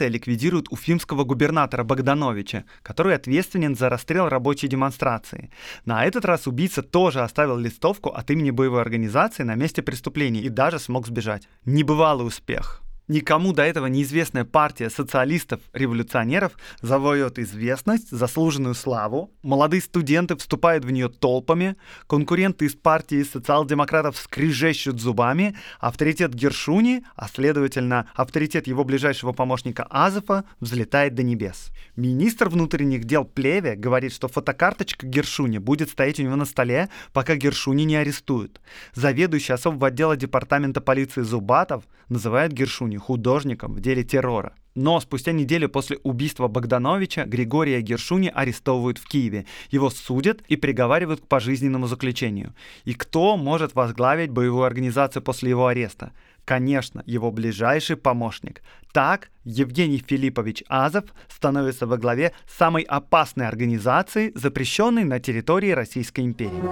ликвидирует 0.09 0.67
уфимского 0.71 1.25
губернатора 1.25 1.85
Богдановича, 1.85 2.65
который 2.83 3.15
ответственен 3.15 3.75
за 3.75 3.89
расстрел 3.89 4.29
рабочей 4.29 4.69
демонстрации. 4.69 5.51
На 5.85 6.05
этот 6.05 6.25
раз 6.25 6.47
убийца 6.47 6.83
тоже 6.83 7.23
оставил 7.23 7.57
листовку 7.57 8.11
от 8.11 8.31
имени 8.31 8.51
боевой 8.51 8.81
организации 8.81 9.43
на 9.43 9.55
месте 9.55 9.83
преступления 9.83 10.43
и 10.43 10.49
даже 10.49 10.79
смог 10.79 11.07
сбежать. 11.07 11.49
Небывалый 11.65 12.27
успех. 12.27 12.86
Никому 13.09 13.53
до 13.53 13.63
этого 13.63 13.87
неизвестная 13.87 14.45
партия 14.45 14.91
социалистов-революционеров 14.91 16.53
завоет 16.83 17.39
известность, 17.39 18.11
заслуженную 18.11 18.75
славу, 18.75 19.33
молодые 19.43 19.81
студенты 19.81 20.35
вступают 20.35 20.85
в 20.85 20.91
нее 20.91 21.09
толпами, 21.09 21.77
конкуренты 22.09 22.65
из 22.65 22.75
партии 22.75 23.23
социал-демократов 23.23 24.17
скрежещут 24.17 25.01
зубами, 25.01 25.57
авторитет 25.79 26.35
Гершуни, 26.35 27.05
а 27.15 27.29
следовательно 27.29 28.09
авторитет 28.15 28.67
его 28.67 28.83
ближайшего 28.83 29.31
помощника 29.31 29.87
Азефа, 29.89 30.45
взлетает 30.59 31.15
до 31.15 31.23
небес. 31.23 31.71
Министр 31.95 32.49
внутренних 32.49 33.05
дел 33.05 33.25
Плеве 33.25 33.77
говорит, 33.77 34.13
что 34.13 34.27
фотокарточка 34.27 35.07
Гершуни 35.07 35.59
будет 35.59 35.91
стоять 35.91 36.19
у 36.19 36.25
него 36.25 36.35
на 36.35 36.45
столе, 36.45 36.91
пока 37.13 37.37
Гершуни 37.37 37.85
не 37.85 37.95
арестуют. 37.95 38.61
Заведующий 38.95 39.53
особого 39.53 39.87
отдела 39.89 40.17
департамента 40.17 40.81
полиции 40.81 41.23
Зубатов 41.23 41.85
называет 42.09 42.53
Гершуни 42.53 42.96
Гершуни 42.97 42.99
художником 42.99 43.75
в 43.75 43.81
деле 43.81 44.03
террора. 44.03 44.53
Но 44.75 45.01
спустя 45.01 45.33
неделю 45.33 45.69
после 45.69 45.97
убийства 46.03 46.49
Богдановича 46.49 47.25
Григория 47.25 47.81
Гершуни 47.81 48.31
арестовывают 48.35 48.99
в 48.99 49.07
Киеве. 49.09 49.45
Его 49.73 49.91
судят 49.91 50.43
и 50.51 50.57
приговаривают 50.57 51.21
к 51.21 51.27
пожизненному 51.27 51.87
заключению. 51.87 52.55
И 52.87 52.95
кто 52.95 53.37
может 53.37 53.75
возглавить 53.75 54.31
боевую 54.31 54.65
организацию 54.65 55.23
после 55.23 55.51
его 55.51 55.67
ареста? 55.67 56.11
Конечно, 56.45 57.03
его 57.07 57.33
ближайший 57.33 57.97
помощник. 57.97 58.63
Так 58.93 59.31
Евгений 59.45 60.03
Филиппович 60.09 60.63
Азов 60.69 61.05
становится 61.29 61.87
во 61.87 61.97
главе 61.97 62.33
самой 62.47 62.83
опасной 62.83 63.49
организации, 63.49 64.33
запрещенной 64.35 65.05
на 65.05 65.19
территории 65.19 65.75
Российской 65.75 66.21
империи. 66.21 66.63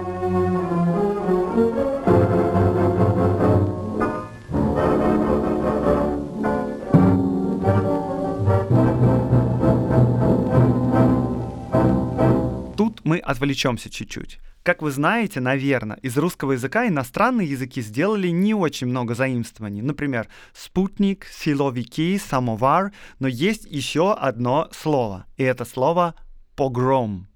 Мы 13.05 13.19
отвлечемся 13.19 13.89
чуть-чуть. 13.89 14.39
Как 14.63 14.81
вы 14.81 14.89
знаете, 14.89 15.39
наверное, 15.39 15.97
из 15.97 16.17
русского 16.17 16.53
языка 16.53 16.87
иностранные 16.87 17.47
языки 17.47 17.81
сделали 17.81 18.29
не 18.29 18.55
очень 18.55 18.87
много 18.87 19.13
заимствований. 19.13 19.83
Например, 19.83 20.27
спутник, 20.53 21.25
силовики, 21.25 22.17
самовар, 22.17 22.91
но 23.19 23.27
есть 23.27 23.65
еще 23.69 24.13
одно 24.13 24.67
слово, 24.71 25.27
и 25.37 25.43
это 25.43 25.65
слово 25.65 26.15
погром. 26.55 27.27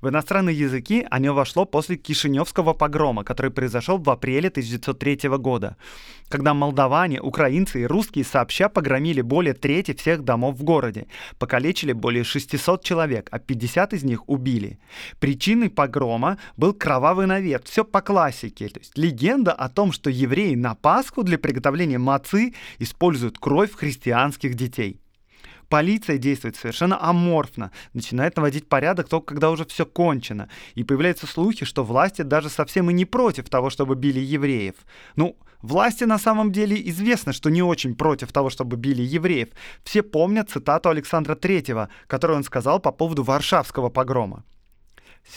В 0.00 0.08
иностранные 0.08 0.56
языки 0.56 1.04
оно 1.10 1.34
вошло 1.34 1.64
после 1.64 1.96
Кишиневского 1.96 2.72
погрома, 2.72 3.24
который 3.24 3.50
произошел 3.50 3.98
в 3.98 4.08
апреле 4.08 4.48
1903 4.48 5.28
года, 5.38 5.76
когда 6.28 6.54
молдаване, 6.54 7.20
украинцы 7.20 7.82
и 7.82 7.86
русские 7.86 8.24
сообща 8.24 8.68
погромили 8.68 9.22
более 9.22 9.54
трети 9.54 9.92
всех 9.94 10.22
домов 10.22 10.56
в 10.56 10.62
городе, 10.62 11.08
покалечили 11.38 11.92
более 11.92 12.22
600 12.22 12.84
человек, 12.84 13.28
а 13.32 13.40
50 13.40 13.94
из 13.94 14.04
них 14.04 14.28
убили. 14.28 14.78
Причиной 15.18 15.68
погрома 15.68 16.38
был 16.56 16.74
кровавый 16.74 17.26
навет, 17.26 17.66
все 17.66 17.84
по 17.84 18.00
классике, 18.00 18.68
то 18.68 18.78
есть 18.78 18.96
легенда 18.96 19.52
о 19.52 19.68
том, 19.68 19.90
что 19.90 20.10
евреи 20.10 20.54
на 20.54 20.76
Пасху 20.76 21.24
для 21.24 21.38
приготовления 21.38 21.98
мацы 21.98 22.54
используют 22.78 23.38
кровь 23.38 23.74
христианских 23.74 24.54
детей. 24.54 25.00
Полиция 25.68 26.16
действует 26.16 26.56
совершенно 26.56 26.98
аморфно, 27.02 27.72
начинает 27.92 28.36
наводить 28.36 28.68
порядок 28.68 29.08
только 29.08 29.34
когда 29.34 29.50
уже 29.50 29.66
все 29.66 29.84
кончено. 29.84 30.48
И 30.74 30.82
появляются 30.82 31.26
слухи, 31.26 31.66
что 31.66 31.84
власти 31.84 32.22
даже 32.22 32.48
совсем 32.48 32.88
и 32.90 32.94
не 32.94 33.04
против 33.04 33.50
того, 33.50 33.68
чтобы 33.68 33.94
били 33.94 34.20
евреев. 34.20 34.74
Ну, 35.16 35.36
власти 35.60 36.04
на 36.04 36.18
самом 36.18 36.52
деле 36.52 36.80
известно, 36.88 37.34
что 37.34 37.50
не 37.50 37.62
очень 37.62 37.94
против 37.94 38.32
того, 38.32 38.48
чтобы 38.48 38.76
били 38.78 39.02
евреев. 39.02 39.50
Все 39.84 40.02
помнят 40.02 40.48
цитату 40.48 40.88
Александра 40.88 41.34
Третьего, 41.34 41.90
которую 42.06 42.38
он 42.38 42.44
сказал 42.44 42.80
по 42.80 42.90
поводу 42.90 43.22
Варшавского 43.22 43.90
погрома. 43.90 44.44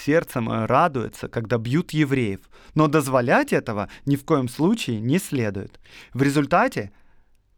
Сердце 0.05 0.39
мое 0.39 0.67
радуется, 0.67 1.27
когда 1.27 1.57
бьют 1.57 1.91
евреев, 1.91 2.39
но 2.75 2.87
дозволять 2.87 3.51
этого 3.51 3.89
ни 4.05 4.15
в 4.15 4.23
коем 4.23 4.47
случае 4.47 5.01
не 5.01 5.19
следует. 5.19 5.81
В 6.13 6.23
результате 6.23 6.93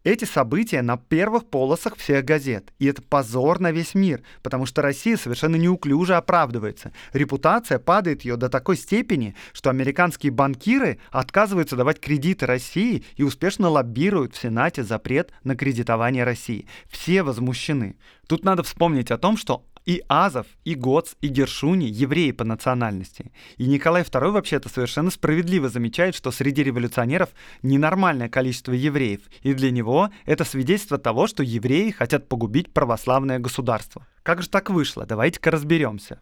эти 0.03 0.25
события 0.25 0.81
на 0.81 0.97
первых 0.97 1.45
полосах 1.45 1.95
всех 1.95 2.25
газет. 2.25 2.73
И 2.79 2.85
это 2.87 3.01
позор 3.01 3.59
на 3.59 3.71
весь 3.71 3.95
мир, 3.95 4.21
потому 4.41 4.65
что 4.65 4.81
Россия 4.81 5.17
совершенно 5.17 5.55
неуклюже 5.55 6.15
оправдывается. 6.15 6.91
Репутация 7.13 7.79
падает 7.79 8.23
ее 8.23 8.35
до 8.35 8.49
такой 8.49 8.77
степени, 8.77 9.35
что 9.53 9.69
американские 9.69 10.31
банкиры 10.31 10.99
отказываются 11.11 11.75
давать 11.75 11.99
кредиты 11.99 12.45
России 12.45 13.03
и 13.15 13.23
успешно 13.23 13.69
лоббируют 13.69 14.35
в 14.35 14.41
Сенате 14.41 14.83
запрет 14.83 15.31
на 15.43 15.55
кредитование 15.55 16.23
России. 16.23 16.67
Все 16.89 17.23
возмущены. 17.23 17.95
Тут 18.27 18.43
надо 18.43 18.63
вспомнить 18.63 19.11
о 19.11 19.17
том, 19.17 19.37
что 19.37 19.65
и 19.85 20.03
Азов, 20.07 20.47
и 20.63 20.75
Гоц, 20.75 21.13
и 21.21 21.27
Гершуни 21.27 21.85
евреи 21.85 22.31
по 22.31 22.43
национальности. 22.43 23.31
И 23.57 23.65
Николай 23.65 24.03
II 24.03 24.31
вообще-то 24.31 24.69
совершенно 24.69 25.11
справедливо 25.11 25.69
замечает, 25.69 26.15
что 26.15 26.31
среди 26.31 26.63
революционеров 26.63 27.29
ненормальное 27.61 28.29
количество 28.29 28.71
евреев, 28.71 29.21
и 29.41 29.53
для 29.53 29.71
него 29.71 30.09
это 30.25 30.43
свидетельство 30.45 30.97
того, 30.97 31.27
что 31.27 31.43
евреи 31.43 31.91
хотят 31.91 32.27
погубить 32.27 32.73
православное 32.73 33.39
государство. 33.39 34.07
Как 34.23 34.41
же 34.41 34.49
так 34.49 34.69
вышло? 34.69 35.05
Давайте-ка 35.05 35.51
разберемся. 35.51 36.21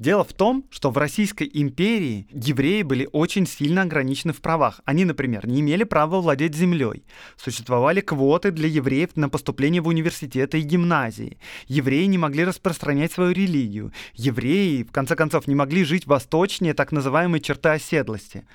Дело 0.00 0.24
в 0.24 0.32
том, 0.32 0.64
что 0.70 0.90
в 0.90 0.96
Российской 0.96 1.50
империи 1.52 2.26
евреи 2.32 2.80
были 2.80 3.06
очень 3.12 3.46
сильно 3.46 3.82
ограничены 3.82 4.32
в 4.32 4.40
правах. 4.40 4.80
Они, 4.86 5.04
например, 5.04 5.46
не 5.46 5.60
имели 5.60 5.84
права 5.84 6.22
владеть 6.22 6.54
землей. 6.54 7.04
Существовали 7.36 8.00
квоты 8.00 8.50
для 8.50 8.66
евреев 8.66 9.10
на 9.16 9.28
поступление 9.28 9.82
в 9.82 9.88
университеты 9.88 10.58
и 10.58 10.62
гимназии. 10.62 11.36
Евреи 11.66 12.06
не 12.06 12.16
могли 12.16 12.44
распространять 12.44 13.12
свою 13.12 13.32
религию. 13.32 13.92
Евреи, 14.14 14.84
в 14.84 14.90
конце 14.90 15.16
концов, 15.16 15.46
не 15.46 15.54
могли 15.54 15.84
жить 15.84 16.06
восточнее 16.06 16.72
так 16.72 16.92
называемой 16.92 17.40
черты 17.40 17.68
оседлости. 17.68 18.46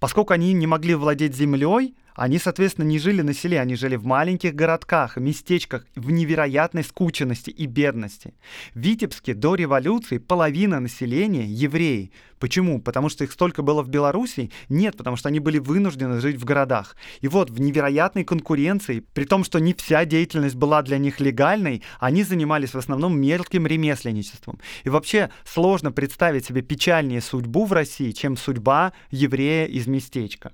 Поскольку 0.00 0.32
они 0.32 0.54
не 0.54 0.66
могли 0.66 0.94
владеть 0.94 1.36
землей, 1.36 1.94
они, 2.14 2.38
соответственно, 2.38 2.86
не 2.86 2.98
жили 2.98 3.22
на 3.22 3.34
селе, 3.34 3.60
они 3.60 3.74
жили 3.74 3.96
в 3.96 4.04
маленьких 4.04 4.54
городках, 4.54 5.16
местечках, 5.16 5.84
в 5.96 6.10
невероятной 6.10 6.84
скученности 6.84 7.50
и 7.50 7.66
бедности. 7.66 8.34
В 8.74 8.78
Витебске 8.78 9.34
до 9.34 9.56
революции 9.56 10.18
половина 10.18 10.78
населения— 10.78 11.44
евреи. 11.46 12.12
Почему? 12.38 12.80
Потому 12.80 13.08
что 13.08 13.24
их 13.24 13.32
столько 13.32 13.62
было 13.62 13.82
в 13.82 13.88
Беларуси? 13.88 14.52
Нет, 14.68 14.96
потому 14.96 15.16
что 15.16 15.28
они 15.28 15.40
были 15.40 15.58
вынуждены 15.58 16.20
жить 16.20 16.36
в 16.36 16.44
городах. 16.44 16.94
И 17.20 17.28
вот 17.28 17.50
в 17.50 17.60
невероятной 17.60 18.24
конкуренции, 18.24 19.00
при 19.00 19.24
том, 19.24 19.44
что 19.44 19.58
не 19.58 19.74
вся 19.74 20.04
деятельность 20.04 20.54
была 20.54 20.82
для 20.82 20.98
них 20.98 21.20
легальной, 21.20 21.82
они 21.98 22.22
занимались 22.22 22.74
в 22.74 22.78
основном 22.78 23.18
мелким 23.20 23.66
ремесленничеством. 23.66 24.60
И 24.84 24.88
вообще 24.88 25.30
сложно 25.44 25.90
представить 25.90 26.44
себе 26.44 26.62
печальнее 26.62 27.20
судьбу 27.20 27.64
в 27.64 27.72
России, 27.72 28.12
чем 28.12 28.36
судьба 28.36 28.92
еврея 29.10 29.66
из 29.66 29.86
местечка. 29.86 30.52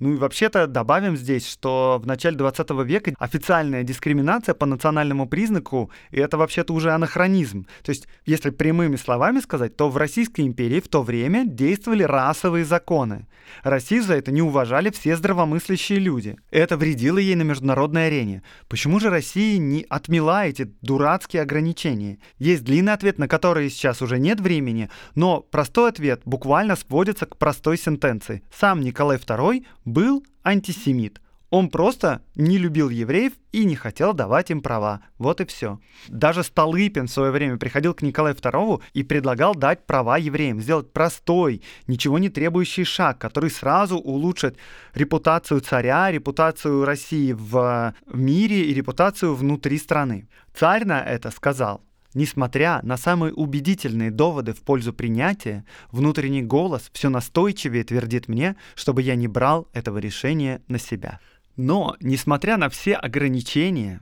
Ну 0.00 0.14
и 0.14 0.16
вообще-то 0.16 0.66
добавим 0.66 1.14
здесь, 1.14 1.46
что 1.46 2.00
в 2.02 2.06
начале 2.06 2.34
20 2.34 2.70
века 2.84 3.12
официальная 3.18 3.82
дискриминация 3.82 4.54
по 4.54 4.64
национальному 4.64 5.28
признаку— 5.28 5.90
это 6.10 6.38
вообще-то 6.38 6.72
уже 6.72 6.92
анахронизм. 6.92 7.66
То 7.82 7.90
есть, 7.90 8.08
если 8.24 8.48
прямыми 8.48 8.96
словами 8.96 9.40
сказать, 9.40 9.76
то 9.76 9.90
в 9.90 9.98
Российской 9.98 10.40
империи 10.46 10.80
в 10.80 10.88
то 10.88 11.02
время 11.02 11.44
действовали 11.46 12.02
расовые 12.02 12.64
законы. 12.64 13.26
Россию 13.62 14.02
за 14.02 14.14
это 14.14 14.32
не 14.32 14.40
уважали 14.40 14.90
все 14.90 15.16
здравомыслящие 15.16 15.98
люди. 15.98 16.36
Это 16.50 16.78
вредило 16.78 17.18
ей 17.18 17.34
на 17.34 17.42
международной 17.42 18.06
арене. 18.06 18.42
Почему 18.68 19.00
же 19.00 19.10
Россия 19.10 19.58
не 19.58 19.84
отмела 19.88 20.46
эти 20.46 20.72
дурацкие 20.80 21.42
ограничения? 21.42 22.18
Есть 22.38 22.64
длинный 22.64 22.94
ответ, 22.94 23.18
на 23.18 23.28
который 23.28 23.68
сейчас 23.68 24.00
уже 24.00 24.18
нет 24.18 24.40
времени, 24.40 24.88
но 25.14 25.40
простой 25.40 25.90
ответ 25.90 26.22
буквально 26.24 26.76
сводится 26.76 27.26
к 27.26 27.36
простой 27.36 27.76
сентенции. 27.76 28.42
Сам 28.50 28.80
Николай 28.80 29.18
II 29.18 29.66
был 29.92 30.24
антисемит. 30.42 31.20
Он 31.50 31.68
просто 31.68 32.22
не 32.36 32.58
любил 32.58 32.90
евреев 32.90 33.32
и 33.50 33.64
не 33.64 33.74
хотел 33.74 34.14
давать 34.14 34.52
им 34.52 34.62
права. 34.62 35.00
Вот 35.18 35.40
и 35.40 35.44
все. 35.44 35.80
Даже 36.06 36.44
Столыпин 36.44 37.08
в 37.08 37.10
свое 37.10 37.32
время 37.32 37.56
приходил 37.56 37.92
к 37.92 38.02
Николаю 38.02 38.36
II 38.36 38.80
и 38.92 39.02
предлагал 39.02 39.56
дать 39.56 39.84
права 39.84 40.16
евреям, 40.16 40.60
сделать 40.60 40.92
простой, 40.92 41.62
ничего 41.88 42.20
не 42.20 42.28
требующий 42.28 42.84
шаг, 42.84 43.18
который 43.18 43.50
сразу 43.50 43.98
улучшит 43.98 44.56
репутацию 44.94 45.60
царя, 45.60 46.12
репутацию 46.12 46.84
России 46.84 47.32
в 47.32 47.94
мире 48.06 48.66
и 48.66 48.72
репутацию 48.72 49.34
внутри 49.34 49.78
страны. 49.78 50.28
Царь 50.54 50.84
на 50.84 51.02
это 51.02 51.32
сказал, 51.32 51.82
Несмотря 52.12 52.80
на 52.82 52.96
самые 52.96 53.32
убедительные 53.32 54.10
доводы 54.10 54.52
в 54.52 54.62
пользу 54.62 54.92
принятия, 54.92 55.64
внутренний 55.92 56.42
голос 56.42 56.90
все 56.92 57.08
настойчивее 57.08 57.84
твердит 57.84 58.26
мне, 58.26 58.56
чтобы 58.74 59.02
я 59.02 59.14
не 59.14 59.28
брал 59.28 59.68
этого 59.72 59.98
решения 59.98 60.62
на 60.66 60.78
себя. 60.78 61.20
Но, 61.56 61.96
несмотря 62.00 62.56
на 62.56 62.68
все 62.68 62.94
ограничения 62.94 64.00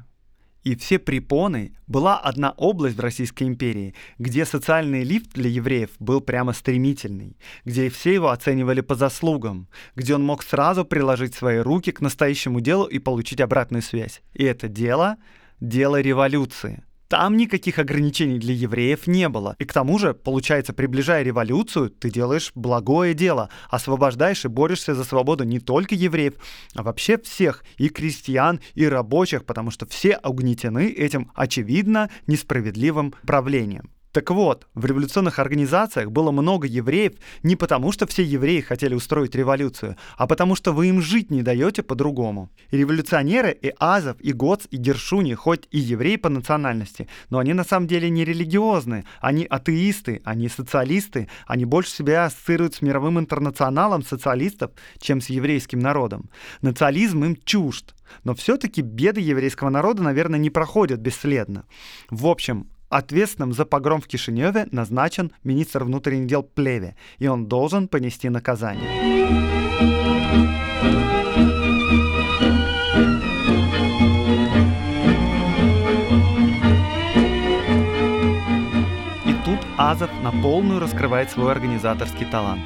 и 0.65 0.75
все 0.75 0.99
препоны, 0.99 1.75
была 1.87 2.19
одна 2.19 2.53
область 2.57 2.97
в 2.97 3.01
Российской 3.01 3.45
империи, 3.45 3.95
где 4.19 4.45
социальный 4.47 5.05
лифт 5.05 5.33
для 5.35 5.51
евреев 5.51 5.91
был 5.99 6.21
прямо 6.21 6.53
стремительный, 6.53 7.37
где 7.65 7.91
все 7.91 8.15
его 8.15 8.31
оценивали 8.31 8.81
по 8.81 8.95
заслугам, 8.95 9.69
где 9.97 10.15
он 10.15 10.25
мог 10.25 10.43
сразу 10.43 10.85
приложить 10.85 11.35
свои 11.35 11.59
руки 11.59 11.93
к 11.93 12.01
настоящему 12.01 12.61
делу 12.61 12.85
и 12.85 12.99
получить 12.99 13.41
обратную 13.41 13.83
связь. 13.83 14.23
И 14.33 14.45
это 14.45 14.69
дело— 14.69 15.17
дело 15.61 16.01
революции. 16.01 16.83
Там 17.09 17.39
никаких 17.39 17.79
ограничений 17.79 18.39
для 18.39 18.53
евреев 18.53 19.07
не 19.07 19.31
было. 19.31 19.57
И 19.59 19.65
к 19.65 19.73
тому 19.73 19.99
же, 19.99 20.13
получается, 20.13 20.75
приближая 20.75 21.23
революцию, 21.23 21.89
ты 21.89 22.11
делаешь 22.11 22.53
благое 22.55 23.15
дело, 23.15 23.49
освобождаешь 23.71 24.45
и 24.45 24.49
борешься 24.49 24.95
за 24.95 25.05
свободу 25.05 25.45
не 25.45 25.59
только 25.59 25.95
евреев, 25.95 26.35
а 26.75 26.83
вообще 26.83 27.17
всех, 27.17 27.65
и 27.79 27.89
крестьян, 27.89 28.61
и 28.75 28.87
рабочих, 28.87 29.47
потому 29.47 29.71
что 29.71 29.87
все 29.87 30.19
угнетены 30.23 30.91
этим 30.91 31.33
очевидно 31.35 32.11
несправедливым 32.27 33.15
правлением. 33.27 33.91
Так 34.13 34.31
вот, 34.31 34.67
в 34.75 34.87
революционных 34.87 35.39
организациях 35.39 36.11
было 36.11 36.31
много 36.31 36.67
евреев 36.67 37.13
не 37.43 37.57
потому, 37.57 37.93
что 37.93 38.07
все 38.07 38.23
евреи 38.23 38.61
хотели 38.61 38.95
устроить 38.95 39.35
революцию, 39.35 39.97
а 40.17 40.27
потому 40.27 40.57
что 40.57 40.73
вы 40.73 40.89
им 40.89 41.03
жить 41.03 41.31
не 41.31 41.43
даете 41.43 41.83
по-другому. 41.83 42.51
И 42.71 42.79
революционеры, 42.79 43.57
и 43.61 43.73
Азов, 43.79 44.17
и 44.21 44.33
Гоц, 44.33 44.67
и 44.71 44.77
Гершуни, 44.77 45.35
хоть 45.35 45.69
и 45.71 45.79
евреи 45.79 46.17
по 46.17 46.31
национальности, 46.31 47.07
но 47.29 47.39
они 47.39 47.53
на 47.53 47.65
самом 47.65 47.87
деле 47.87 48.09
не 48.09 48.25
религиозные, 48.25 49.05
они 49.21 49.45
атеисты, 49.45 50.23
они 50.25 50.49
социалисты, 50.49 51.29
они 51.47 51.67
больше 51.67 51.91
себя 51.91 52.25
ассоциируют 52.25 52.75
с 52.75 52.83
мировым 52.83 53.19
интернационалом 53.19 54.03
социалистов, 54.03 54.71
чем 54.99 55.21
с 55.21 55.29
еврейским 55.29 55.81
народом. 55.81 56.31
Национализм 56.63 57.25
им 57.25 57.37
чужд, 57.45 57.95
но 58.25 58.35
все-таки 58.35 58.81
беды 58.81 59.21
еврейского 59.21 59.69
народа, 59.69 60.03
наверное, 60.03 60.39
не 60.39 60.49
проходят 60.49 61.01
бесследно. 61.01 61.67
В 62.09 62.27
общем, 62.27 62.69
Ответственным 62.89 63.53
за 63.53 63.67
погром 63.67 64.01
в 64.01 64.07
Кишиневе 64.07 64.67
назначен 64.71 65.33
министр 65.45 65.85
внутренних 65.85 66.27
дел 66.27 66.43
Плеве, 66.43 66.97
и 67.19 67.27
он 67.27 67.47
должен 67.47 67.87
понести 67.87 68.31
наказание. 68.31 68.89
И 79.27 79.35
тут 79.45 79.59
Азов 79.77 80.11
на 80.23 80.33
полную 80.43 80.81
раскрывает 80.81 81.31
свой 81.31 81.53
организаторский 81.53 82.25
талант. 82.25 82.63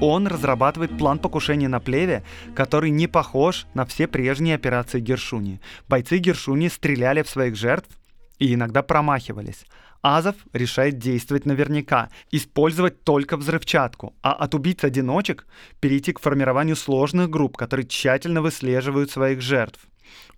Он 0.00 0.26
разрабатывает 0.26 0.96
план 0.96 1.18
покушения 1.18 1.68
на 1.68 1.80
плеве, 1.80 2.22
который 2.54 2.90
не 2.90 3.06
похож 3.06 3.66
на 3.74 3.84
все 3.84 4.06
прежние 4.06 4.54
операции 4.54 5.00
Гершуни. 5.00 5.60
Бойцы 5.88 6.18
Гершуни 6.18 6.68
стреляли 6.68 7.22
в 7.22 7.28
своих 7.28 7.56
жертв 7.56 7.88
и 8.38 8.54
иногда 8.54 8.82
промахивались. 8.82 9.64
Азов 10.02 10.36
решает 10.52 10.98
действовать 10.98 11.46
наверняка, 11.46 12.10
использовать 12.30 13.02
только 13.02 13.36
взрывчатку, 13.36 14.14
а 14.22 14.32
от 14.32 14.54
убийц-одиночек 14.54 15.46
перейти 15.80 16.12
к 16.12 16.20
формированию 16.20 16.76
сложных 16.76 17.28
групп, 17.28 17.56
которые 17.56 17.86
тщательно 17.86 18.40
выслеживают 18.40 19.10
своих 19.10 19.40
жертв. 19.40 19.80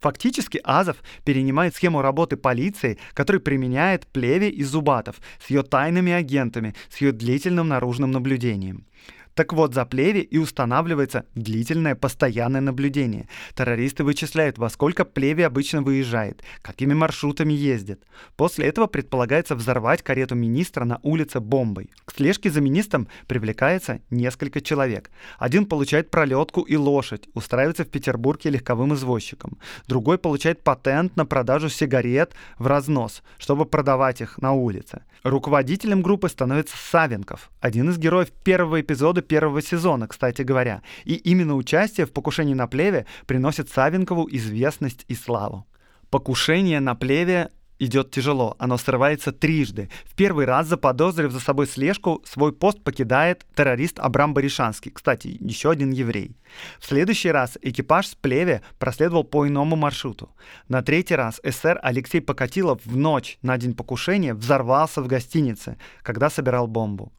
Фактически 0.00 0.60
Азов 0.64 0.96
перенимает 1.24 1.74
схему 1.74 2.00
работы 2.00 2.36
полиции, 2.36 2.98
которую 3.12 3.42
применяет 3.42 4.06
Плеве 4.06 4.48
и 4.48 4.62
Зубатов 4.62 5.16
с 5.44 5.50
ее 5.50 5.62
тайными 5.62 6.12
агентами, 6.12 6.74
с 6.88 6.98
ее 6.98 7.12
длительным 7.12 7.68
наружным 7.68 8.10
наблюдением. 8.10 8.86
Так 9.38 9.52
вот, 9.52 9.72
за 9.72 9.84
плеви 9.84 10.20
и 10.20 10.36
устанавливается 10.36 11.24
длительное 11.36 11.94
постоянное 11.94 12.60
наблюдение. 12.60 13.28
Террористы 13.54 14.02
вычисляют, 14.02 14.58
во 14.58 14.68
сколько 14.68 15.04
плеви 15.04 15.44
обычно 15.44 15.80
выезжает, 15.80 16.42
какими 16.60 16.92
маршрутами 16.92 17.52
ездит. 17.52 18.02
После 18.36 18.66
этого 18.66 18.88
предполагается 18.88 19.54
взорвать 19.54 20.02
карету 20.02 20.34
министра 20.34 20.84
на 20.84 20.98
улице 21.04 21.38
бомбой. 21.38 21.90
К 22.04 22.16
слежке 22.16 22.50
за 22.50 22.60
министром 22.60 23.06
привлекается 23.28 24.00
несколько 24.10 24.60
человек. 24.60 25.12
Один 25.38 25.66
получает 25.66 26.10
пролетку 26.10 26.62
и 26.62 26.74
лошадь, 26.74 27.28
устраивается 27.34 27.84
в 27.84 27.90
Петербурге 27.90 28.50
легковым 28.50 28.94
извозчиком. 28.94 29.58
Другой 29.86 30.18
получает 30.18 30.64
патент 30.64 31.14
на 31.14 31.24
продажу 31.24 31.68
сигарет 31.68 32.34
в 32.58 32.66
разнос, 32.66 33.22
чтобы 33.38 33.66
продавать 33.66 34.20
их 34.20 34.38
на 34.38 34.52
улице. 34.52 35.02
Руководителем 35.22 36.02
группы 36.02 36.28
становится 36.28 36.76
Савенков, 36.76 37.50
один 37.60 37.90
из 37.90 37.98
героев 37.98 38.30
первого 38.30 38.80
эпизода 38.80 39.20
первого 39.28 39.62
сезона, 39.62 40.08
кстати 40.08 40.42
говоря. 40.42 40.82
И 41.04 41.14
именно 41.14 41.54
участие 41.54 42.06
в 42.06 42.12
покушении 42.12 42.54
на 42.54 42.66
плеве 42.66 43.06
приносит 43.26 43.68
Савенкову 43.68 44.28
известность 44.30 45.04
и 45.08 45.14
славу. 45.14 45.66
Покушение 46.10 46.80
на 46.80 46.94
плеве 46.94 47.50
идет 47.78 48.10
тяжело. 48.10 48.56
Оно 48.58 48.76
срывается 48.76 49.32
трижды. 49.32 49.88
В 50.04 50.14
первый 50.14 50.44
раз, 50.44 50.66
заподозрив 50.66 51.32
за 51.32 51.40
собой 51.40 51.66
слежку, 51.66 52.22
свой 52.24 52.52
пост 52.52 52.82
покидает 52.82 53.46
террорист 53.54 53.98
Абрам 53.98 54.34
Баришанский, 54.34 54.90
кстати, 54.90 55.36
еще 55.40 55.70
один 55.70 55.90
еврей. 55.90 56.36
В 56.78 56.86
следующий 56.86 57.30
раз 57.30 57.58
экипаж 57.62 58.06
с 58.08 58.14
Плеве 58.14 58.62
проследовал 58.78 59.24
по 59.24 59.46
иному 59.46 59.76
маршруту. 59.76 60.30
На 60.68 60.82
третий 60.82 61.14
раз 61.14 61.40
СССР 61.44 61.78
Алексей 61.82 62.20
Покатилов 62.20 62.80
в 62.84 62.96
ночь 62.96 63.38
на 63.42 63.56
день 63.58 63.74
покушения 63.74 64.34
взорвался 64.34 65.02
в 65.02 65.06
гостинице, 65.06 65.76
когда 66.02 66.30
собирал 66.30 66.66
бомбу. 66.66 67.12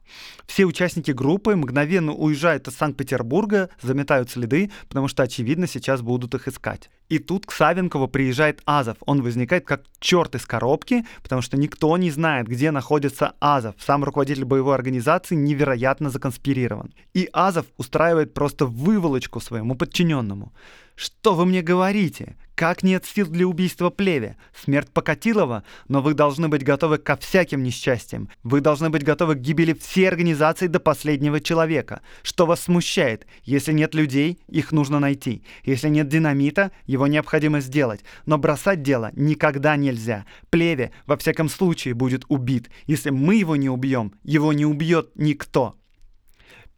Все 0.46 0.64
участники 0.64 1.12
группы 1.12 1.54
мгновенно 1.54 2.12
уезжают 2.12 2.68
из 2.68 2.74
Санкт-Петербурга, 2.74 3.70
заметают 3.80 4.30
следы, 4.30 4.70
потому 4.88 5.08
что, 5.08 5.22
очевидно, 5.22 5.66
сейчас 5.66 6.02
будут 6.02 6.34
их 6.34 6.48
искать. 6.48 6.90
И 7.10 7.18
тут 7.18 7.44
к 7.44 7.52
Савенкову 7.52 8.06
приезжает 8.06 8.62
Азов. 8.64 8.96
Он 9.04 9.20
возникает 9.20 9.66
как 9.66 9.82
черт 9.98 10.36
из 10.36 10.46
коробки, 10.46 11.04
потому 11.22 11.42
что 11.42 11.56
никто 11.56 11.96
не 11.96 12.10
знает, 12.10 12.46
где 12.46 12.70
находится 12.70 13.34
Азов. 13.40 13.74
Сам 13.78 14.04
руководитель 14.04 14.44
боевой 14.44 14.76
организации 14.76 15.34
невероятно 15.34 16.08
законспирирован. 16.10 16.94
И 17.12 17.28
Азов 17.32 17.66
устраивает 17.76 18.32
просто 18.32 18.64
выволочку 18.64 19.40
своему 19.40 19.74
подчиненному. 19.74 20.52
Что 21.00 21.34
вы 21.34 21.46
мне 21.46 21.62
говорите? 21.62 22.36
Как 22.54 22.82
нет 22.82 23.06
сил 23.06 23.26
для 23.26 23.46
убийства 23.46 23.88
плеве? 23.88 24.36
Смерть 24.54 24.90
Покатилова? 24.90 25.64
Но 25.88 26.02
вы 26.02 26.12
должны 26.12 26.48
быть 26.48 26.62
готовы 26.62 26.98
ко 26.98 27.16
всяким 27.16 27.62
несчастьям. 27.62 28.28
Вы 28.42 28.60
должны 28.60 28.90
быть 28.90 29.02
готовы 29.02 29.36
к 29.36 29.38
гибели 29.38 29.72
всей 29.72 30.06
организации 30.06 30.66
до 30.66 30.78
последнего 30.78 31.40
человека. 31.40 32.02
Что 32.22 32.44
вас 32.44 32.60
смущает? 32.60 33.26
Если 33.44 33.72
нет 33.72 33.94
людей, 33.94 34.40
их 34.46 34.72
нужно 34.72 34.98
найти. 34.98 35.42
Если 35.64 35.88
нет 35.88 36.08
динамита, 36.08 36.70
его 36.84 37.06
необходимо 37.06 37.60
сделать. 37.60 38.04
Но 38.26 38.36
бросать 38.36 38.82
дело 38.82 39.10
никогда 39.14 39.76
нельзя. 39.76 40.26
Плеве, 40.50 40.90
во 41.06 41.16
всяком 41.16 41.48
случае, 41.48 41.94
будет 41.94 42.26
убит. 42.28 42.68
Если 42.86 43.08
мы 43.08 43.36
его 43.36 43.56
не 43.56 43.70
убьем, 43.70 44.12
его 44.22 44.52
не 44.52 44.66
убьет 44.66 45.12
никто. 45.14 45.79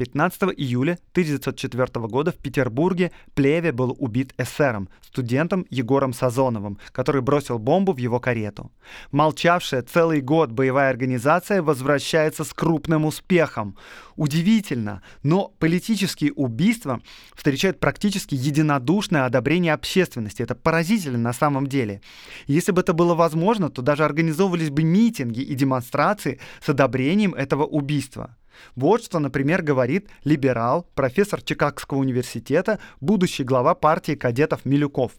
15 0.02 0.42
июля 0.56 0.98
1904 1.12 2.08
года 2.08 2.32
в 2.32 2.36
Петербурге 2.36 3.12
Плеве 3.34 3.70
был 3.70 3.94
убит 4.00 4.34
эсером, 4.36 4.88
студентом 5.00 5.64
Егором 5.70 6.12
Сазоновым, 6.12 6.78
который 6.90 7.22
бросил 7.22 7.60
бомбу 7.60 7.92
в 7.92 7.98
его 7.98 8.18
карету. 8.18 8.72
Молчавшая 9.12 9.82
целый 9.82 10.20
год 10.20 10.50
боевая 10.50 10.90
организация 10.90 11.62
возвращается 11.62 12.42
с 12.42 12.52
крупным 12.52 13.04
успехом. 13.04 13.76
Удивительно, 14.16 15.02
но 15.22 15.52
политические 15.60 16.32
убийства 16.32 17.00
встречают 17.36 17.78
практически 17.78 18.34
единодушное 18.34 19.24
одобрение 19.24 19.72
общественности. 19.72 20.42
Это 20.42 20.56
поразительно 20.56 21.18
на 21.18 21.32
самом 21.32 21.68
деле. 21.68 22.00
Если 22.48 22.72
бы 22.72 22.80
это 22.80 22.92
было 22.92 23.14
возможно, 23.14 23.70
то 23.70 23.82
даже 23.82 24.04
организовывались 24.04 24.70
бы 24.70 24.82
митинги 24.82 25.42
и 25.42 25.54
демонстрации 25.54 26.40
с 26.60 26.68
одобрением 26.68 27.34
этого 27.34 27.62
убийства. 27.64 28.36
Вот 28.74 29.04
что, 29.04 29.18
например, 29.18 29.62
говорит 29.62 30.08
либерал, 30.24 30.86
профессор 30.94 31.42
Чикагского 31.42 31.98
университета, 31.98 32.78
будущий 33.00 33.44
глава 33.44 33.74
партии 33.74 34.14
кадетов 34.14 34.64
Милюков. 34.64 35.12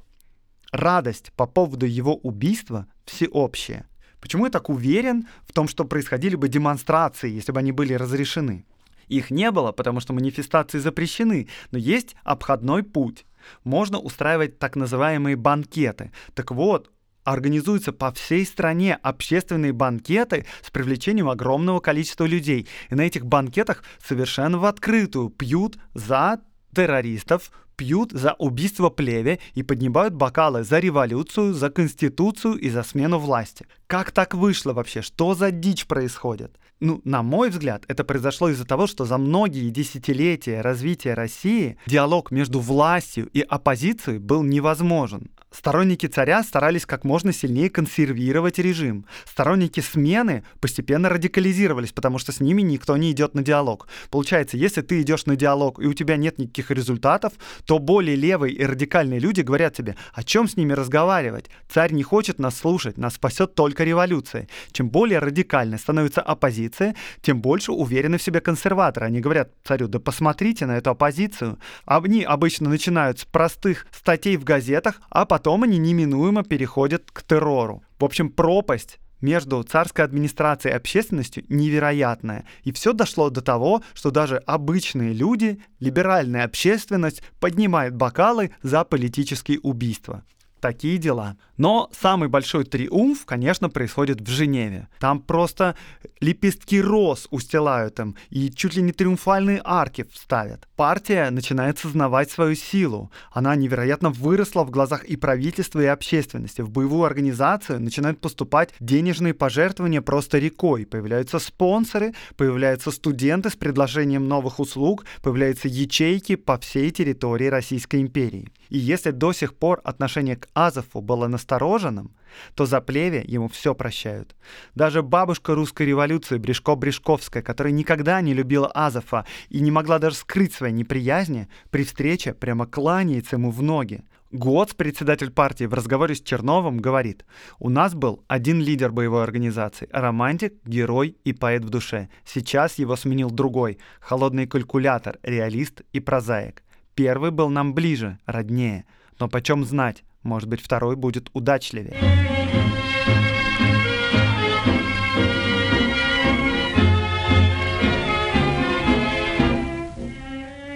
Радость 0.72 1.32
по 1.36 1.46
поводу 1.46 1.86
его 1.86 2.16
убийства 2.16 2.88
всеобщая. 3.06 3.88
Почему 4.20 4.46
я 4.46 4.52
так 4.52 4.70
уверен 4.70 5.28
в 5.46 5.52
том, 5.52 5.68
что 5.68 5.84
происходили 5.84 6.36
бы 6.36 6.48
демонстрации, 6.48 7.30
если 7.30 7.52
бы 7.52 7.60
они 7.60 7.72
были 7.72 7.94
разрешены? 7.94 8.66
Их 9.10 9.32
не 9.32 9.52
было, 9.52 9.74
потому 9.74 10.00
что 10.00 10.14
манифестации 10.14 10.80
запрещены, 10.80 11.50
но 11.72 11.78
есть 11.78 12.16
обходной 12.24 12.84
путь. 12.84 13.26
Можно 13.66 14.00
устраивать 14.00 14.60
так 14.60 14.78
называемые 14.78 15.36
банкеты. 15.36 16.12
Так 16.34 16.52
вот, 16.52 16.90
организуются 17.24 17.92
по 17.92 18.12
всей 18.12 18.46
стране 18.46 18.96
общественные 19.02 19.74
банкеты 19.74 20.46
с 20.62 20.72
привлечением 20.72 21.30
огромного 21.30 21.80
количества 21.80 22.26
людей. 22.26 22.68
И 22.90 22.96
на 22.96 23.02
этих 23.02 23.26
банкетах 23.26 23.84
совершенно 24.04 24.58
в 24.58 24.66
открытую 24.66 25.30
пьют 25.30 25.78
за 25.94 26.42
террористов, 26.76 27.52
пьют 27.76 28.12
за 28.12 28.34
убийство 28.34 28.90
плеве 28.90 29.40
и 29.54 29.64
поднимают 29.64 30.14
бокалы 30.14 30.64
за 30.64 30.80
революцию, 30.80 31.54
за 31.54 31.70
конституцию 31.70 32.56
и 32.56 32.70
за 32.70 32.84
смену 32.84 33.20
власти. 33.20 33.66
Как 33.88 34.12
так 34.12 34.34
вышло 34.34 34.74
вообще? 34.74 35.02
Что 35.02 35.36
за 35.36 35.52
дичь 35.52 35.86
происходит? 35.86 36.58
Ну, 36.86 37.00
на 37.06 37.24
мой 37.24 37.50
взгляд, 37.50 37.86
это 37.88 38.04
произошло 38.04 38.50
из-за 38.50 38.66
того, 38.66 38.88
что 38.88 39.06
за 39.06 39.18
многие 39.18 39.70
десятилетия 39.70 40.60
развития 40.60 41.14
России 41.14 41.78
диалог 41.86 42.30
между 42.30 42.60
властью 42.60 43.30
и 43.32 43.40
оппозицией 43.40 44.18
был 44.18 44.44
невозможен. 44.44 45.30
Сторонники 45.54 46.08
царя 46.08 46.42
старались 46.42 46.88
как 46.88 47.04
можно 47.04 47.32
сильнее 47.32 47.70
консервировать 47.70 48.58
режим. 48.58 49.06
Сторонники 49.24 49.82
смены 49.82 50.44
постепенно 50.60 51.10
радикализировались, 51.10 51.94
потому 51.94 52.18
что 52.18 52.32
с 52.32 52.40
ними 52.40 52.64
никто 52.64 52.98
не 52.98 53.12
идет 53.12 53.36
на 53.36 53.44
диалог. 53.44 53.88
Получается, 54.10 54.58
если 54.58 54.82
ты 54.82 55.02
идешь 55.02 55.28
на 55.28 55.36
диалог 55.36 55.80
и 55.80 55.86
у 55.86 55.94
тебя 55.94 56.18
нет 56.18 56.40
никаких 56.40 56.72
результатов, 56.72 57.34
то 57.66 57.78
более 57.78 58.16
левые 58.16 58.56
и 58.56 58.66
радикальные 58.66 59.20
люди 59.20 59.42
говорят 59.42 59.76
тебе, 59.76 59.96
о 60.14 60.24
чем 60.24 60.48
с 60.48 60.58
ними 60.58 60.74
разговаривать? 60.74 61.52
Царь 61.70 61.94
не 61.94 62.02
хочет 62.02 62.40
нас 62.40 62.58
слушать, 62.58 62.98
нас 62.98 63.14
спасет 63.14 63.54
только 63.54 63.84
революция. 63.84 64.48
Чем 64.72 64.90
более 64.90 65.20
радикальной 65.20 65.78
становится 65.78 66.22
оппозиция, 66.22 66.73
тем 67.22 67.42
больше 67.42 67.72
уверены 67.72 68.18
в 68.18 68.24
себе 68.24 68.42
консерваторы. 68.42 69.08
Они 69.08 69.20
говорят 69.20 69.52
царю, 69.64 69.88
да 69.88 70.00
посмотрите 70.00 70.66
на 70.66 70.78
эту 70.78 70.92
оппозицию. 70.92 71.60
Они 71.86 72.24
обычно 72.24 72.70
начинают 72.70 73.20
с 73.20 73.26
простых 73.26 73.86
статей 73.92 74.38
в 74.38 74.44
газетах, 74.44 75.02
а 75.10 75.26
потом 75.26 75.64
они 75.64 75.78
неминуемо 75.78 76.44
переходят 76.44 77.10
к 77.12 77.24
террору. 77.24 77.84
В 78.00 78.06
общем, 78.06 78.30
пропасть 78.30 79.00
между 79.24 79.64
царской 79.64 80.04
администрацией 80.04 80.74
и 80.74 80.78
общественностью 80.78 81.46
невероятная. 81.48 82.46
И 82.64 82.74
все 82.74 82.92
дошло 82.92 83.30
до 83.30 83.42
того, 83.42 83.82
что 83.94 84.12
даже 84.12 84.38
обычные 84.38 85.14
люди, 85.14 85.62
либеральная 85.80 86.44
общественность 86.44 87.24
поднимает 87.40 87.96
бокалы 87.96 88.52
за 88.62 88.84
политические 88.84 89.60
убийства. 89.62 90.24
Такие 90.64 90.98
дела. 90.98 91.36
Но 91.58 91.90
самый 91.92 92.30
большой 92.30 92.64
триумф, 92.64 93.26
конечно, 93.26 93.70
происходит 93.70 94.22
в 94.22 94.30
Женеве. 94.30 94.88
Там 94.98 95.20
просто 95.20 95.76
лепестки 96.22 96.82
роз 96.82 97.28
устилают 97.32 98.00
им 98.00 98.16
и 98.30 98.50
чуть 98.50 98.76
ли 98.76 98.82
не 98.82 98.94
триумфальные 98.94 99.62
арки 99.66 100.06
вставят. 100.10 100.66
Партия 100.78 101.30
начинает 101.32 101.80
сознавать 101.80 102.32
свою 102.32 102.56
силу. 102.56 103.12
Она 103.32 103.56
невероятно 103.56 104.10
выросла 104.10 104.64
в 104.64 104.72
глазах 104.72 105.04
и 105.04 105.18
правительства, 105.18 105.82
и 105.82 105.86
общественности. 105.86 106.62
В 106.62 106.70
боевую 106.70 107.04
организацию 107.04 107.82
начинают 107.82 108.22
поступать 108.22 108.70
денежные 108.80 109.34
пожертвования 109.34 110.02
просто 110.02 110.40
рекой. 110.40 110.86
Появляются 110.86 111.40
спонсоры, 111.40 112.14
появляются 112.38 112.90
студенты 112.92 113.50
с 113.50 113.58
предложением 113.58 114.30
новых 114.30 114.62
услуг, 114.62 115.04
появляются 115.22 115.68
ячейки 115.68 116.38
по 116.38 116.58
всей 116.58 116.90
территории 116.92 117.48
Российской 117.48 118.00
империи. 118.00 118.48
И 118.70 118.78
если 118.78 119.12
до 119.12 119.34
сих 119.34 119.56
пор 119.56 119.82
отношение 119.84 120.38
к 120.38 120.48
Азову 120.54 121.02
было 121.02 121.28
настороженным, 121.28 122.16
то 122.56 122.66
за 122.66 122.82
плеве 122.82 123.24
ему 123.26 123.48
все 123.48 123.76
прощают. 123.76 124.36
Даже 124.76 125.02
бабушка 125.02 125.56
русской 125.56 125.86
революции 125.86 126.38
Брешко-Брешковская, 126.38 127.42
которая 127.42 127.74
никогда 127.74 128.22
не 128.22 128.34
любила 128.34 128.68
Азова 128.68 129.26
и 129.50 129.60
не 129.60 129.72
могла 129.72 130.00
даже 130.00 130.16
скрыть 130.16 130.54
своей 130.54 130.74
неприязни, 130.74 131.48
при 131.70 131.84
встрече 131.84 132.34
прямо 132.34 132.66
кланяется 132.66 133.36
ему 133.36 133.52
в 133.52 133.62
ноги. 133.62 134.04
Гоц, 134.34 134.74
председатель 134.74 135.30
партии, 135.30 135.66
в 135.66 135.76
разговоре 135.76 136.16
с 136.16 136.22
Черновым 136.22 136.80
говорит, 136.80 137.24
«У 137.60 137.70
нас 137.70 137.94
был 137.94 138.24
один 138.28 138.60
лидер 138.60 138.92
боевой 138.92 139.22
организации, 139.22 139.88
романтик, 139.92 140.56
герой 140.66 141.16
и 141.24 141.34
поэт 141.34 141.64
в 141.64 141.70
душе. 141.70 142.10
Сейчас 142.26 142.80
его 142.80 142.96
сменил 142.96 143.30
другой, 143.30 143.78
холодный 144.00 144.48
калькулятор, 144.48 145.20
реалист 145.22 145.84
и 145.92 146.00
прозаик. 146.00 146.64
Первый 146.96 147.30
был 147.30 147.50
нам 147.50 147.76
ближе, 147.76 148.18
роднее. 148.26 148.86
Но 149.20 149.28
почем 149.28 149.66
знать, 149.66 150.04
может 150.24 150.50
быть, 150.50 150.62
второй 150.62 150.96
будет 150.96 151.30
удачливее. 151.34 151.98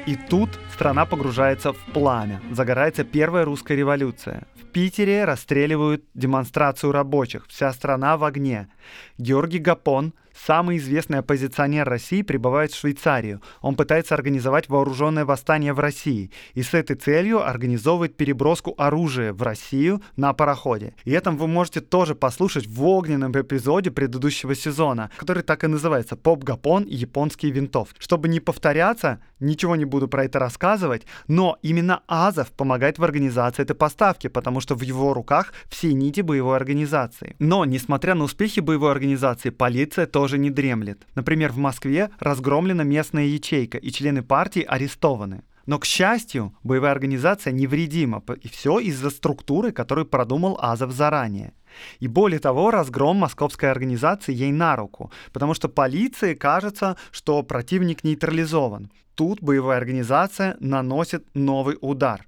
И 0.06 0.16
тут 0.30 0.50
страна 0.74 1.06
погружается 1.06 1.74
в 1.74 1.86
пламя. 1.94 2.42
Загорается 2.52 3.04
первая 3.04 3.44
русская 3.44 3.76
революция. 3.76 4.48
В 4.56 4.64
Питере 4.66 5.26
расстреливают 5.26 6.06
демонстрацию 6.14 6.94
рабочих. 6.94 7.46
Вся 7.48 7.74
страна 7.74 8.16
в 8.16 8.24
огне. 8.24 8.70
Георгий 9.18 9.60
Гапон– 9.60 10.14
Самый 10.46 10.78
известный 10.78 11.20
оппозиционер 11.20 11.88
России 11.90 12.22
прибывает 12.22 12.72
в 12.72 12.78
Швейцарию. 12.78 13.42
Он 13.62 13.76
пытается 13.76 14.14
организовать 14.14 14.70
вооруженное 14.70 15.26
восстание 15.26 15.74
в 15.74 15.80
России 15.80 16.32
и 16.54 16.64
с 16.64 16.74
этой 16.74 16.96
целью 16.96 17.46
организовывает 17.46 18.16
переброску 18.16 18.74
оружия 18.78 19.34
в 19.34 19.42
Россию 19.42 20.02
на 20.16 20.34
пароходе. 20.34 20.94
И 21.06 21.12
это 21.12 21.32
вы 21.32 21.48
можете 21.48 21.82
тоже 21.82 22.16
послушать 22.16 22.68
в 22.68 22.86
огненном 22.86 23.32
эпизоде 23.32 23.92
предыдущего 23.92 24.56
сезона, 24.56 25.10
который 25.18 25.44
так 25.44 25.64
и 25.64 25.68
называется 25.68 26.16
«Поп 26.16 26.44
Гапон 26.44 26.84
и 26.84 26.96
японские 26.96 27.52
винтовки». 27.52 28.02
Чтобы 28.02 28.28
не 28.28 28.40
повторяться, 28.40 29.22
ничего 29.40 29.76
не 29.76 29.86
буду 29.86 30.08
про 30.08 30.26
это 30.26 30.40
рассказывать, 30.40 31.04
но 31.28 31.58
именно 31.62 32.02
Азов 32.08 32.52
помогает 32.52 33.00
в 33.00 33.04
организации 33.04 33.64
этой 33.64 33.76
поставки, 33.76 34.28
потому 34.28 34.62
что 34.62 34.76
в 34.76 34.82
его 34.82 35.14
руках 35.14 35.54
все 35.68 35.94
нити 35.94 36.22
боевой 36.22 36.56
организации. 36.56 37.36
Но, 37.40 37.66
несмотря 37.66 38.16
на 38.16 38.24
успехи 38.24 38.60
боевой 38.60 38.92
организации, 38.92 39.50
полиция 39.50 40.06
тоже 40.06 40.27
тоже 40.28 40.40
не 40.40 40.50
дремлет. 40.50 41.08
Например, 41.16 41.54
в 41.54 41.58
Москве 41.58 42.10
разгромлена 42.20 42.84
местная 42.84 43.28
ячейка, 43.28 43.78
и 43.78 43.92
члены 43.92 44.24
партии 44.24 44.62
арестованы. 44.62 45.44
Но, 45.66 45.80
к 45.80 45.86
счастью, 45.86 46.54
боевая 46.64 46.92
организация 46.92 47.54
невредима, 47.54 48.22
и 48.44 48.50
все 48.50 48.80
из-за 48.80 49.10
структуры, 49.10 49.72
которую 49.72 50.06
продумал 50.06 50.58
Азов 50.62 50.92
заранее. 50.92 51.54
И 52.02 52.10
более 52.10 52.40
того, 52.40 52.72
разгром 52.72 53.18
московской 53.18 53.72
организации 53.72 54.34
ей 54.34 54.52
на 54.52 54.76
руку, 54.76 55.12
потому 55.32 55.54
что 55.54 55.70
полиции 55.70 56.34
кажется, 56.34 56.98
что 57.12 57.42
противник 57.44 58.04
нейтрализован. 58.04 58.92
Тут 59.16 59.42
боевая 59.42 59.78
организация 59.78 60.58
наносит 60.60 61.24
новый 61.36 61.78
удар. 61.80 62.28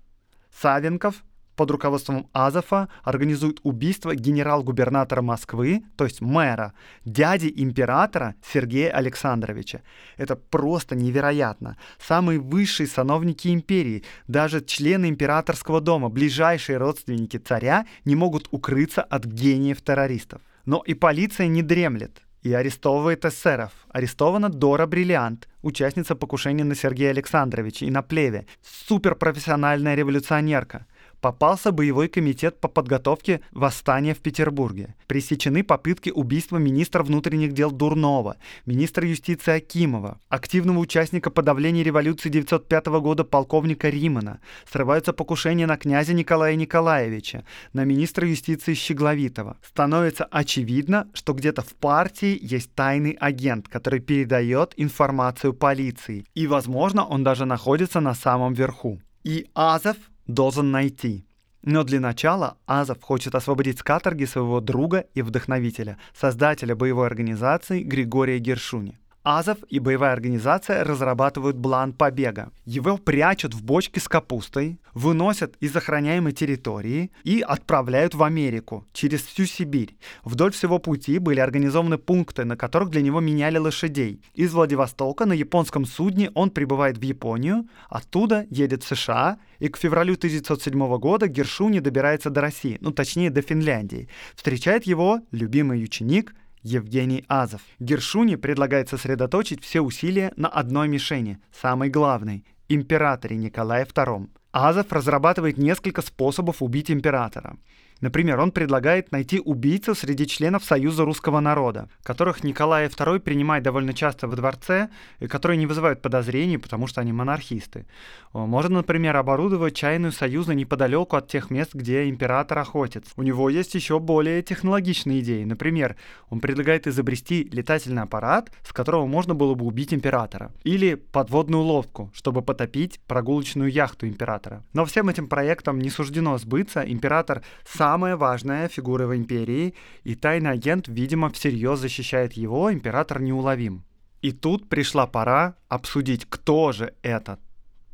Савенков 0.62 1.16
под 1.60 1.72
руководством 1.72 2.30
Азова 2.32 2.88
организует 3.04 3.60
убийство 3.64 4.16
генерал-губернатора 4.16 5.22
Москвы, 5.22 5.84
то 5.98 6.06
есть 6.06 6.22
мэра, 6.22 6.74
дяди 7.04 7.52
императора 7.54 8.36
Сергея 8.54 8.92
Александровича. 8.92 9.82
Это 10.16 10.38
просто 10.38 10.96
невероятно. 10.96 11.76
Самые 12.00 12.40
высшие 12.40 12.88
сановники 12.88 13.50
империи, 13.54 14.06
даже 14.26 14.64
члены 14.64 15.10
императорского 15.10 15.82
дома, 15.82 16.08
ближайшие 16.08 16.78
родственники 16.78 17.36
царя 17.36 17.86
не 18.06 18.16
могут 18.16 18.48
укрыться 18.52 19.02
от 19.02 19.26
гениев 19.26 19.82
террористов. 19.82 20.42
Но 20.64 20.82
и 20.88 20.94
полиция 20.94 21.48
не 21.48 21.62
дремлет 21.62 22.22
и 22.42 22.54
арестовывает 22.54 23.26
эсеров. 23.26 23.74
Арестована 23.90 24.48
Дора 24.48 24.86
Бриллиант, 24.86 25.50
участница 25.62 26.16
покушения 26.16 26.64
на 26.64 26.76
Сергея 26.76 27.10
Александровича 27.10 27.86
и 27.86 27.92
на 27.92 28.02
Плеве, 28.02 28.46
суперпрофессиональная 28.64 29.96
революционерка– 29.96 30.86
попался 31.22 31.72
боевой 31.72 32.08
комитет 32.08 32.60
по 32.60 32.68
подготовке 32.68 33.42
восстания 33.52 34.14
в 34.14 34.20
Петербурге. 34.20 34.96
Пресечены 35.08 35.64
попытки 35.64 36.10
убийства 36.10 36.58
министра 36.58 37.04
внутренних 37.04 37.54
дел 37.54 37.72
Дурнова, 37.72 38.38
министра 38.66 39.08
юстиции 39.08 39.54
Акимова, 39.54 40.20
активного 40.30 40.80
участника 40.80 41.30
подавления 41.30 41.84
революции 41.84 42.30
1905 42.30 42.88
года 43.02 43.24
полковника 43.24 43.90
Римана. 43.90 44.40
Срываются 44.72 45.14
покушения 45.14 45.68
на 45.68 45.78
князя 45.78 46.14
Николая 46.14 46.56
Николаевича, 46.56 47.44
на 47.74 47.84
министра 47.84 48.28
юстиции 48.28 48.74
Щегловитова. 48.74 49.58
Становится 49.64 50.26
очевидно, 50.26 51.08
что 51.14 51.34
где-то 51.34 51.62
в 51.62 51.74
партии 51.76 52.40
есть 52.42 52.74
тайный 52.74 53.18
агент, 53.20 53.68
который 53.68 54.00
передает 54.00 54.74
информацию 54.78 55.54
полиции. 55.54 56.26
И, 56.34 56.48
возможно, 56.48 57.06
он 57.06 57.24
даже 57.24 57.46
находится 57.46 58.00
на 58.00 58.16
самом 58.16 58.54
верху. 58.54 59.00
И 59.24 59.48
Азов 59.54 59.98
должен 60.30 60.72
найти. 60.72 61.26
Но 61.64 61.84
для 61.84 62.00
начала 62.00 62.58
Азов 62.66 63.02
хочет 63.02 63.36
освободить 63.36 63.80
с 63.80 63.84
каторги 63.84 64.26
своего 64.26 64.62
друга 64.62 65.06
и 65.14 65.22
вдохновителя, 65.22 65.98
создателя 66.14 66.76
боевой 66.76 67.08
организации 67.08 67.84
Григория 67.84 68.40
Гершуни. 68.40 68.99
Азов 69.24 69.58
и 69.70 69.80
боевая 69.80 70.14
организация 70.14 70.84
разрабатывают 70.84 71.62
план 71.62 71.92
побега. 71.92 72.52
Его 72.66 72.98
прячут 72.98 73.54
в 73.54 73.64
бочке 73.64 74.00
с 74.00 74.08
капустой, 74.08 74.80
выносят 74.94 75.56
из 75.60 75.76
охраняемой 75.76 76.32
территории 76.32 77.12
и 77.24 77.42
отправляют 77.42 78.16
в 78.16 78.24
Америку 78.24 78.88
через 78.94 79.22
всю 79.22 79.46
Сибирь. 79.46 79.98
Вдоль 80.24 80.54
всего 80.54 80.80
пути 80.80 81.20
были 81.20 81.42
организованы 81.42 81.98
пункты, 81.98 82.46
на 82.46 82.56
которых 82.56 82.90
для 82.90 83.02
него 83.02 83.20
меняли 83.20 83.58
лошадей. 83.58 84.22
Из 84.34 84.54
Владивостока 84.54 85.26
на 85.26 85.34
японском 85.34 85.86
судне 85.86 86.32
он 86.34 86.50
прибывает 86.50 86.98
в 86.98 87.02
Японию, 87.02 87.68
оттуда 87.90 88.46
едет 88.50 88.84
в 88.84 88.88
США, 88.88 89.38
и 89.60 89.68
к 89.68 89.78
февралю 89.78 90.14
1907 90.14 90.98
года 90.98 91.28
Гершуни 91.28 91.80
добирается 91.80 92.30
до 92.30 92.40
России, 92.42 92.78
ну 92.80 92.92
точнее 92.92 93.30
до 93.30 93.42
Финляндии. 93.42 94.08
Встречает 94.36 94.86
его 94.86 95.20
любимый 95.32 95.84
ученик– 95.84 96.34
Евгений 96.64 97.26
Азов. 97.28 97.62
Гершуни 97.80 98.36
предлагает 98.36 98.90
сосредоточить 98.90 99.64
все 99.64 99.82
усилия 99.82 100.34
на 100.36 100.48
одной 100.48 100.88
мишени, 100.88 101.40
самой 101.52 101.90
главной– 101.90 102.46
императоре 102.70 103.36
Николае 103.36 103.86
II. 103.86 104.30
Азов 104.52 104.92
разрабатывает 104.92 105.58
несколько 105.58 106.02
способов 106.02 106.62
убить 106.62 106.92
императора. 106.92 107.58
Например, 108.02 108.40
он 108.40 108.52
предлагает 108.52 109.12
найти 109.12 109.40
убийцу 109.40 109.94
среди 109.94 110.26
членов 110.26 110.64
Союза 110.64 111.04
русского 111.04 111.42
народа, 111.42 111.90
которых 112.04 112.44
Николай 112.44 112.88
II 112.88 113.20
принимает 113.20 113.64
довольно 113.64 113.94
часто 113.94 114.28
во 114.28 114.36
дворце, 114.36 114.90
и 115.20 115.28
которые 115.28 115.58
не 115.58 115.66
вызывают 115.66 116.02
подозрений, 116.02 116.58
потому 116.58 116.88
что 116.88 117.02
они 117.02 117.12
монархисты. 117.12 117.86
Можно, 118.34 118.78
например, 118.78 119.18
оборудовать 119.18 119.76
чайную 119.76 120.12
союзу 120.12 120.54
неподалеку 120.54 121.18
от 121.18 121.28
тех 121.28 121.50
мест, 121.50 121.72
где 121.74 122.08
император 122.10 122.60
охотится. 122.60 123.12
У 123.18 123.24
него 123.24 123.50
есть 123.50 123.76
еще 123.76 124.00
более 124.00 124.42
технологичные 124.44 125.20
идеи. 125.20 125.44
Например, 125.44 125.96
он 126.30 126.40
предлагает 126.40 126.88
изобрести 126.88 127.50
летательный 127.52 128.04
аппарат, 128.04 128.52
с 128.64 128.72
которого 128.72 129.08
можно 129.08 129.36
было 129.36 129.56
бы 129.56 129.66
убить 129.66 129.94
императора. 129.94 130.52
Или 130.64 130.96
подводную 130.96 131.64
лодку, 131.64 132.12
чтобы 132.14 132.42
потопить 132.42 133.02
прогулочную 133.08 133.70
яхту 133.72 134.08
императора. 134.08 134.64
Но 134.74 134.86
всем 134.86 135.10
этим 135.10 135.28
проектам 135.28 135.80
не 135.80 135.90
суждено 135.90 136.38
сбыться. 136.38 136.82
Император 136.82 137.42
сам 137.66 137.89
самая 137.90 138.16
важная 138.16 138.68
фигура 138.68 139.08
в 139.08 139.16
империи, 139.16 139.74
и 140.04 140.14
тайный 140.14 140.52
агент, 140.52 140.88
видимо, 140.88 141.30
всерьез 141.30 141.80
защищает 141.80 142.34
его, 142.34 142.72
император 142.72 143.20
неуловим. 143.20 143.84
И 144.22 144.32
тут 144.32 144.70
пришла 144.70 145.08
пора 145.08 145.56
обсудить, 145.70 146.26
кто 146.30 146.72
же 146.72 146.94
этот 147.02 147.40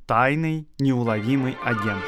тайный, 0.06 0.68
неуловимый 0.80 1.56
агент. 1.64 2.04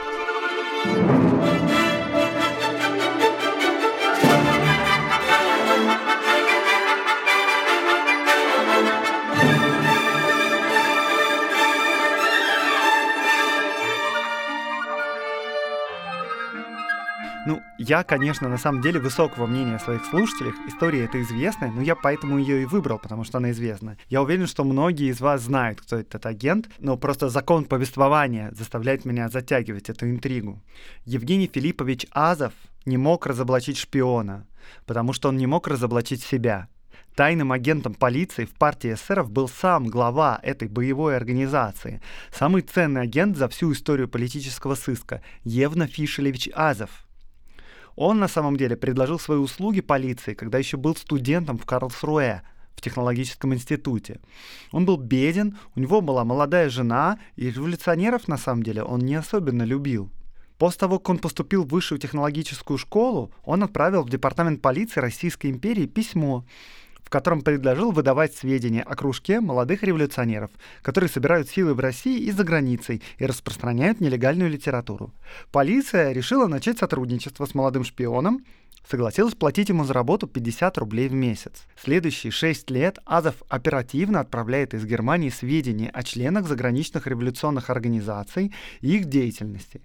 Ну, 17.47 17.63
я, 17.77 18.03
конечно, 18.03 18.49
на 18.49 18.57
самом 18.57 18.81
деле 18.81 18.99
высокого 18.99 19.45
мнения 19.45 19.77
о 19.77 19.79
своих 19.79 20.03
слушателях. 20.03 20.53
История 20.67 21.05
это 21.05 21.21
известная, 21.21 21.71
но 21.71 21.81
я 21.81 21.95
поэтому 21.95 22.39
ее 22.39 22.63
и 22.63 22.65
выбрал, 22.65 22.99
потому 22.99 23.23
что 23.23 23.37
она 23.37 23.51
известна. 23.51 23.97
Я 24.09 24.21
уверен, 24.21 24.47
что 24.47 24.65
многие 24.65 25.09
из 25.09 25.21
вас 25.21 25.43
знают, 25.43 25.79
кто 25.79 25.95
этот 25.95 26.25
агент, 26.25 26.69
но 26.79 26.97
просто 26.97 27.29
закон 27.29 27.63
повествования 27.63 28.51
заставляет 28.51 29.05
меня 29.05 29.29
затягивать 29.29 29.89
эту 29.89 30.09
интригу. 30.09 30.61
Евгений 31.05 31.47
Филиппович 31.47 32.07
Азов 32.11 32.51
не 32.85 32.97
мог 32.97 33.25
разоблачить 33.25 33.77
шпиона, 33.77 34.45
потому 34.85 35.13
что 35.13 35.29
он 35.29 35.37
не 35.37 35.47
мог 35.47 35.69
разоблачить 35.69 36.21
себя. 36.21 36.67
Тайным 37.15 37.53
агентом 37.53 37.93
полиции 37.93 38.43
в 38.43 38.55
партии 38.55 38.93
эсеров 38.93 39.31
был 39.31 39.47
сам 39.47 39.87
глава 39.87 40.37
этой 40.43 40.67
боевой 40.67 41.15
организации, 41.15 42.01
самый 42.29 42.61
ценный 42.61 43.03
агент 43.03 43.37
за 43.37 43.47
всю 43.47 43.71
историю 43.71 44.09
политического 44.09 44.75
сыска, 44.75 45.21
Евна 45.45 45.87
Фишелевич 45.87 46.49
Азов– 46.53 46.89
он 47.97 48.19
на 48.19 48.27
самом 48.29 48.55
деле 48.55 48.77
предложил 48.77 49.19
свои 49.19 49.39
услуги 49.39 49.81
полиции, 49.81 50.35
когда 50.35 50.59
еще 50.59 50.77
был 50.77 50.95
студентом 50.95 51.57
в 51.57 51.65
Карлсруэ, 51.65 52.43
в 52.75 52.81
технологическом 52.81 53.55
институте. 53.55 54.21
Он 54.71 54.85
был 54.85 54.97
беден, 54.97 55.57
у 55.75 55.79
него 55.79 55.99
была 56.01 56.23
молодая 56.23 56.69
жена, 56.69 57.19
и 57.35 57.49
революционеров 57.49 58.27
на 58.27 58.37
самом 58.37 58.61
деле 58.61 58.83
он 58.83 58.99
не 58.99 59.15
особенно 59.15 59.63
любил. 59.63 60.11
После 60.59 60.79
того, 60.79 60.99
как 60.99 61.09
он 61.09 61.17
поступил 61.17 61.63
в 61.63 61.69
высшую 61.69 61.99
технологическую 61.99 62.77
школу, 62.77 63.31
он 63.43 63.63
отправил 63.63 64.03
в 64.03 64.09
департамент 64.09 64.61
полиции 64.61 65.01
Российской 65.01 65.47
империи 65.49 65.87
письмо, 65.87 66.45
в 67.07 67.09
котором 67.09 67.41
предложил 67.41 67.91
выдавать 67.91 68.35
сведения 68.35 68.81
о 68.81 68.93
кружке 68.93 69.39
молодых 69.39 69.81
революционеров, 69.81 70.51
которые 70.81 71.09
собирают 71.09 71.47
силы 71.47 71.73
в 71.73 71.79
России 71.79 72.19
и 72.19 72.31
за 72.31 72.43
границей 72.43 73.01
и 73.17 73.25
распространяют 73.25 74.01
нелегальную 74.01 74.49
литературу. 74.49 75.13
Полиция 75.53 76.11
решила 76.11 76.47
начать 76.47 76.79
сотрудничество 76.79 77.45
с 77.45 77.55
молодым 77.55 77.85
шпионом, 77.85 78.43
согласилась 78.85 79.35
платить 79.35 79.69
ему 79.69 79.85
за 79.85 79.93
работу 79.93 80.27
50 80.27 80.77
рублей 80.79 81.07
в 81.07 81.13
месяц. 81.13 81.63
Следующие 81.81 82.31
6 82.31 82.69
лет 82.71 82.99
Азов 83.05 83.35
оперативно 83.47 84.19
отправляет 84.19 84.73
из 84.73 84.83
Германии 84.83 85.29
сведения 85.29 85.89
о 85.91 86.03
членах 86.03 86.45
заграничных 86.45 87.07
революционных 87.07 87.69
организаций 87.69 88.53
и 88.81 88.97
их 88.97 89.05
деятельности. 89.05 89.79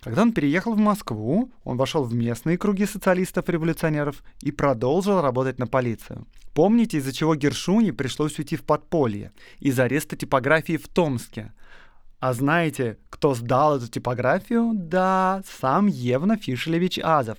Когда 0.00 0.22
он 0.22 0.32
переехал 0.32 0.74
в 0.74 0.78
Москву, 0.78 1.50
он 1.64 1.76
вошел 1.76 2.04
в 2.04 2.14
местные 2.14 2.58
круги 2.58 2.86
социалистов-революционеров 2.86 4.22
и 4.40 4.52
продолжил 4.52 5.20
работать 5.20 5.58
на 5.58 5.66
полицию. 5.66 6.26
Помните, 6.54 6.98
из-за 6.98 7.12
чего 7.12 7.34
Гершуни 7.34 7.90
пришлось 7.90 8.38
уйти 8.38 8.56
в 8.56 8.62
подполье? 8.62 9.32
Из 9.58 9.78
ареста 9.78 10.16
типографии 10.16 10.76
в 10.76 10.88
Томске. 10.88 11.52
А 12.18 12.32
знаете, 12.32 12.98
кто 13.10 13.34
сдал 13.34 13.76
эту 13.76 13.88
типографию? 13.88 14.72
Да, 14.74 15.42
сам 15.60 15.86
Евна 15.86 16.36
Фишелевич 16.36 16.98
Азов. 17.02 17.38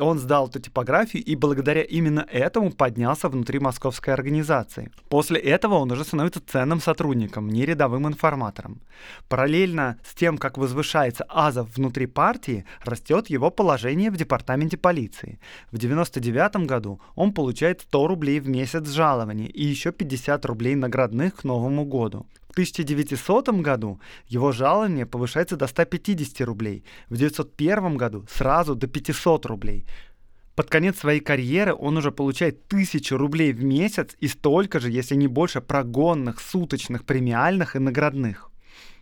Он 0.00 0.18
сдал 0.18 0.48
эту 0.48 0.60
типографию 0.60 1.24
и 1.24 1.36
благодаря 1.36 1.82
именно 1.82 2.26
этому 2.30 2.70
поднялся 2.70 3.28
внутри 3.28 3.58
московской 3.58 4.14
организации. 4.14 4.90
После 5.08 5.40
этого 5.40 5.74
он 5.74 5.90
уже 5.90 6.04
становится 6.04 6.40
ценным 6.46 6.80
сотрудником, 6.80 7.48
не 7.48 7.64
рядовым 7.64 8.06
информатором. 8.06 8.80
Параллельно 9.28 9.98
с 10.04 10.14
тем, 10.14 10.38
как 10.38 10.58
возвышается 10.58 11.24
Азов 11.28 11.76
внутри 11.76 12.06
партии, 12.06 12.64
растет 12.84 13.30
его 13.30 13.50
положение 13.50 14.10
в 14.10 14.16
департаменте 14.16 14.76
полиции. 14.76 15.38
В 15.70 15.78
99 15.78 16.66
году 16.66 17.00
он 17.14 17.32
получает 17.32 17.82
100 17.82 18.06
рублей 18.06 18.40
в 18.40 18.48
месяц 18.48 18.88
жалования 18.88 19.48
и 19.48 19.64
еще 19.64 19.92
50 19.92 20.44
рублей 20.46 20.74
наградных 20.74 21.36
к 21.36 21.44
Новому 21.44 21.84
году. 21.84 22.26
В 22.58 22.60
1900 22.60 23.50
году 23.62 24.00
его 24.26 24.50
жалование 24.50 25.06
повышается 25.06 25.56
до 25.56 25.68
150 25.68 26.40
рублей, 26.40 26.82
в 27.08 27.14
1901 27.14 27.96
году 27.96 28.26
сразу 28.28 28.74
до 28.74 28.88
500 28.88 29.46
рублей. 29.46 29.86
Под 30.56 30.68
конец 30.68 30.98
своей 30.98 31.20
карьеры 31.20 31.72
он 31.72 31.96
уже 31.98 32.10
получает 32.10 32.66
1000 32.66 33.16
рублей 33.16 33.52
в 33.52 33.62
месяц 33.62 34.16
и 34.18 34.26
столько 34.26 34.80
же, 34.80 34.90
если 34.90 35.14
не 35.14 35.28
больше, 35.28 35.60
прогонных, 35.60 36.40
суточных, 36.40 37.04
премиальных 37.04 37.76
и 37.76 37.78
наградных. 37.78 38.50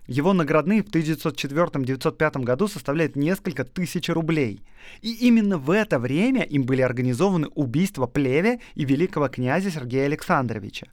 Его 0.06 0.34
наградные 0.34 0.82
в 0.82 0.90
1904-1905 0.90 2.44
году 2.44 2.68
составляют 2.68 3.16
несколько 3.16 3.64
тысяч 3.64 4.10
рублей. 4.10 4.60
И 5.00 5.14
именно 5.26 5.56
в 5.56 5.70
это 5.70 5.98
время 5.98 6.42
им 6.42 6.64
были 6.64 6.82
организованы 6.82 7.48
убийства 7.54 8.06
Плеве 8.06 8.60
и 8.74 8.84
великого 8.84 9.28
князя 9.28 9.70
Сергея 9.70 10.04
Александровича. 10.04 10.88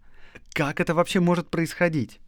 Как 0.54 0.80
это 0.80 0.94
вообще 0.94 1.20
может 1.20 1.50
происходить? 1.50 2.22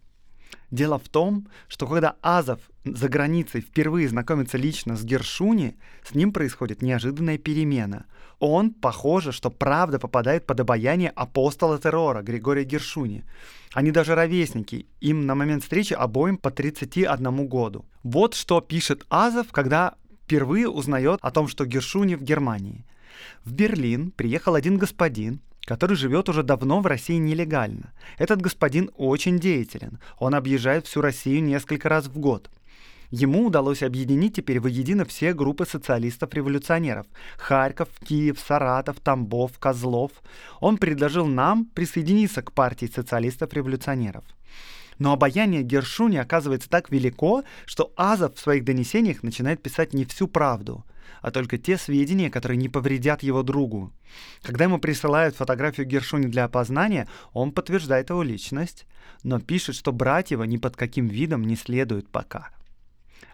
Дело 0.75 0.99
в 0.99 1.07
том, 1.07 1.47
что 1.69 1.87
когда 1.87 2.17
Азов 2.21 2.59
за 2.83 3.07
границей 3.07 3.61
впервые 3.61 4.09
знакомится 4.09 4.57
лично 4.57 4.97
с 4.97 5.05
Гершуни, 5.05 5.77
с 6.03 6.13
ним 6.13 6.33
происходит 6.33 6.81
неожиданная 6.81 7.37
перемена. 7.37 8.07
Он, 8.39 8.71
похоже, 8.71 9.31
что 9.31 9.49
правда 9.49 9.99
попадает 9.99 10.45
под 10.45 10.59
обаяние 10.59 11.11
апостола 11.11 11.79
террора 11.79 12.23
Григория 12.23 12.65
Гершуни. 12.65 13.23
Они 13.73 13.91
даже 13.91 14.15
ровесники, 14.15 14.87
им 14.99 15.25
на 15.25 15.33
момент 15.33 15.63
встречи 15.63 15.93
обоим 15.93 16.35
по 16.35 16.51
31 16.51 17.47
году. 17.47 17.85
Вот 18.03 18.33
что 18.33 18.59
пишет 18.59 19.05
Азов, 19.07 19.53
когда 19.53 19.95
впервые 20.25 20.67
узнает 20.67 21.19
о 21.21 21.31
том, 21.31 21.47
что 21.47 21.65
Гершуни 21.65 22.15
в 22.15 22.21
Германии. 22.21 22.83
В 23.45 23.53
Берлин 23.53 24.11
приехал 24.11 24.55
один 24.55 24.77
господин, 24.77 25.39
который 25.65 25.97
живет 25.97 26.29
уже 26.29 26.43
давно 26.43 26.79
в 26.79 26.85
России 26.85 27.17
нелегально. 27.17 27.91
Этот 28.17 28.41
господин 28.41 28.91
очень 28.95 29.39
деятелен. 29.39 29.99
Он 30.17 30.35
объезжает 30.35 30.85
всю 30.85 31.01
Россию 31.01 31.43
несколько 31.43 31.89
раз 31.89 32.05
в 32.05 32.17
год. 32.17 32.49
Ему 33.11 33.45
удалось 33.45 33.83
объединить 33.83 34.35
теперь 34.35 34.59
воедино 34.59 35.05
все 35.05 35.33
группы 35.33 35.65
социалистов-революционеров. 35.65 37.05
Харьков, 37.37 37.89
Киев, 38.03 38.39
Саратов, 38.39 38.99
Тамбов, 38.99 39.57
Козлов. 39.59 40.11
Он 40.59 40.77
предложил 40.77 41.25
нам 41.25 41.65
присоединиться 41.65 42.41
к 42.41 42.51
партии 42.51 42.91
социалистов-революционеров. 42.93 44.23
Но 44.97 45.11
обаяние 45.11 45.63
Гершуни 45.63 46.17
оказывается 46.17 46.69
так 46.69 46.89
велико, 46.89 47.43
что 47.65 47.91
Азов 47.95 48.35
в 48.35 48.39
своих 48.39 48.63
донесениях 48.63 49.23
начинает 49.23 49.61
писать 49.61 49.93
не 49.93 50.05
всю 50.05 50.27
правду, 50.27 50.85
а 51.21 51.31
только 51.31 51.57
те 51.57 51.77
сведения, 51.77 52.29
которые 52.29 52.57
не 52.57 52.69
повредят 52.69 53.23
его 53.23 53.43
другу. 53.43 53.91
Когда 54.41 54.65
ему 54.65 54.79
присылают 54.79 55.35
фотографию 55.35 55.85
Гершуни 55.85 56.27
для 56.27 56.45
опознания, 56.45 57.07
он 57.33 57.51
подтверждает 57.51 58.09
его 58.09 58.23
личность, 58.23 58.85
но 59.23 59.39
пишет, 59.39 59.75
что 59.75 59.91
брать 59.91 60.31
его 60.31 60.45
ни 60.45 60.57
под 60.57 60.75
каким 60.75 61.07
видом 61.07 61.43
не 61.43 61.55
следует 61.55 62.07
пока. 62.09 62.54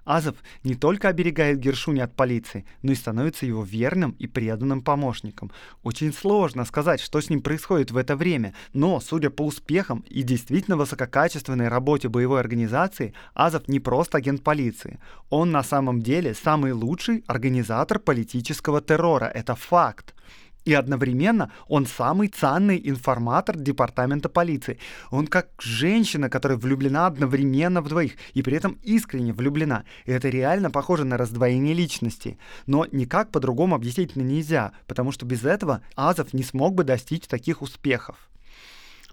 Азов 0.04 0.36
не 0.64 0.76
только 0.76 1.10
оберегает 1.10 1.60
Гершуни 1.60 2.00
от 2.00 2.16
полиции, 2.16 2.66
но 2.82 2.92
и 2.92 2.96
становится 2.96 3.46
его 3.46 3.64
верным 3.64 4.12
и 4.20 4.28
преданным 4.28 4.82
помощником. 4.82 5.52
Очень 5.84 6.14
сложно 6.14 6.66
сказать, 6.66 7.00
что 7.00 7.22
с 7.22 7.30
ним 7.30 7.42
происходит 7.42 7.92
в 7.92 7.98
это 7.98 8.16
время, 8.16 8.54
но, 8.74 9.00
судя 9.00 9.30
по 9.30 9.46
успехам 9.46 10.04
и 10.10 10.24
действительно 10.24 10.78
высококачественной 10.78 11.68
работе 11.68 12.10
боевой 12.10 12.40
организации, 12.40 13.14
Азов 13.34 13.68
не 13.68 13.80
просто 13.80 14.18
агент 14.18 14.44
полиции. 14.44 15.00
Он 15.30 15.52
на 15.52 15.64
самом 15.64 16.02
деле 16.02 16.34
самый 16.34 16.72
лучший 16.72 17.24
организатор 17.28 18.00
политического 18.00 18.82
террора. 18.82 19.26
Это 19.26 19.56
факт. 19.56 20.16
И 20.64 20.74
одновременно 20.74 21.52
он 21.68 21.88
самый 21.88 22.28
ценный 22.28 22.80
информатор 22.84 23.58
департамента 23.58 24.30
полиции. 24.30 24.78
Он 25.10 25.26
как 25.26 25.50
женщина, 25.60 26.30
которая 26.30 26.58
влюблена 26.58 27.08
одновременно 27.08 27.82
в 27.82 27.90
двоих, 27.90 28.14
и 28.34 28.44
при 28.44 28.58
этом 28.58 28.78
искренне 28.84 29.34
влюблена. 29.34 29.86
И 30.06 30.12
это 30.12 30.30
реально 30.30 30.70
похоже 30.70 31.04
на 31.04 31.18
раздвоение 31.18 31.74
личности. 31.74 32.38
Но 32.68 32.86
никак 32.92 33.32
по-другому 33.32 33.76
объяснить 33.76 34.16
нельзя, 34.16 34.74
потому 34.88 35.12
что 35.12 35.26
без 35.26 35.44
этого 35.44 35.82
Азов 35.96 36.34
не 36.34 36.44
смог 36.44 36.76
бы 36.76 36.84
достичь 36.84 37.28
таких 37.28 37.62
успехов. 37.62 38.30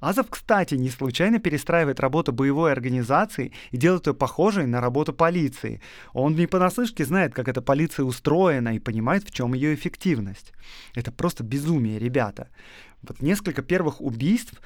Азов, 0.00 0.26
кстати, 0.30 0.74
не 0.74 0.90
случайно 0.90 1.38
перестраивает 1.38 2.00
работу 2.00 2.32
боевой 2.32 2.72
организации 2.72 3.52
и 3.70 3.76
делает 3.76 4.06
ее 4.06 4.14
похожей 4.14 4.66
на 4.66 4.80
работу 4.80 5.12
полиции. 5.12 5.80
Он 6.12 6.34
не 6.34 6.46
понаслышке 6.46 7.04
знает, 7.04 7.34
как 7.34 7.48
эта 7.48 7.62
полиция 7.62 8.04
устроена 8.04 8.74
и 8.74 8.78
понимает, 8.78 9.24
в 9.24 9.30
чем 9.32 9.54
ее 9.54 9.74
эффективность. 9.74 10.52
Это 10.94 11.11
просто 11.11 11.42
безумие, 11.42 11.98
ребята. 11.98 12.48
Вот 13.02 13.22
несколько 13.22 13.62
первых 13.62 14.00
убийств 14.00 14.61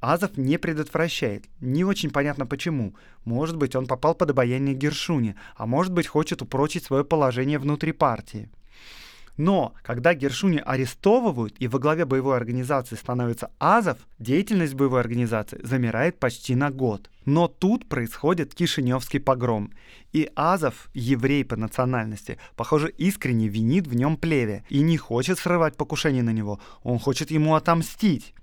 Азов 0.00 0.36
не 0.36 0.58
предотвращает. 0.58 1.46
Не 1.60 1.84
очень 1.84 2.10
понятно 2.10 2.46
почему. 2.46 2.94
Может 3.24 3.56
быть, 3.56 3.74
он 3.74 3.86
попал 3.86 4.14
под 4.14 4.30
обаяние 4.30 4.74
Гершуни, 4.74 5.34
а 5.56 5.66
может 5.66 5.92
быть, 5.92 6.06
хочет 6.06 6.40
упрочить 6.40 6.84
свое 6.84 7.04
положение 7.04 7.58
внутри 7.58 7.92
партии. 7.92 8.48
Но 9.38 9.72
когда 9.82 10.14
Гершуни 10.14 10.60
арестовывают 10.66 11.54
и 11.60 11.68
во 11.68 11.78
главе 11.78 12.04
боевой 12.04 12.36
организации 12.36 12.96
становится 12.96 13.52
Азов, 13.60 13.98
деятельность 14.18 14.74
боевой 14.74 14.98
организации 15.00 15.60
замирает 15.62 16.18
почти 16.18 16.56
на 16.56 16.70
год. 16.70 17.08
Но 17.24 17.46
тут 17.46 17.88
происходит 17.88 18.52
Кишиневский 18.52 19.20
погром. 19.20 19.72
И 20.12 20.28
Азов, 20.34 20.90
еврей 20.92 21.44
по 21.44 21.54
национальности, 21.54 22.38
похоже, 22.56 22.90
искренне 22.90 23.46
винит 23.46 23.86
в 23.86 23.94
нем 23.94 24.16
плеве 24.16 24.64
и 24.68 24.80
не 24.80 24.96
хочет 24.96 25.38
срывать 25.38 25.76
покушение 25.76 26.24
на 26.24 26.32
него. 26.32 26.58
Он 26.82 26.98
хочет 26.98 27.30
ему 27.30 27.54
отомстить. 27.54 28.34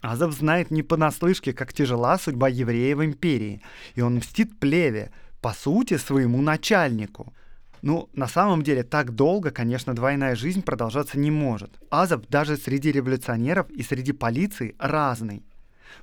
Азов 0.00 0.32
знает 0.32 0.70
не 0.70 0.82
понаслышке, 0.82 1.52
как 1.52 1.74
тяжела 1.74 2.18
судьба 2.18 2.48
еврея 2.48 2.96
в 2.96 3.04
империи, 3.04 3.60
и 3.94 4.00
он 4.00 4.16
мстит 4.16 4.58
плеве, 4.58 5.12
по 5.42 5.52
сути, 5.52 5.98
своему 5.98 6.40
начальнику. 6.40 7.34
Ну, 7.82 8.08
на 8.12 8.28
самом 8.28 8.62
деле, 8.62 8.82
так 8.82 9.14
долго, 9.14 9.50
конечно, 9.50 9.94
двойная 9.94 10.36
жизнь 10.36 10.62
продолжаться 10.62 11.18
не 11.18 11.30
может. 11.30 11.70
Азов 11.90 12.28
даже 12.28 12.56
среди 12.56 12.92
революционеров 12.92 13.70
и 13.70 13.82
среди 13.82 14.12
полиции 14.12 14.74
разный. 14.78 15.42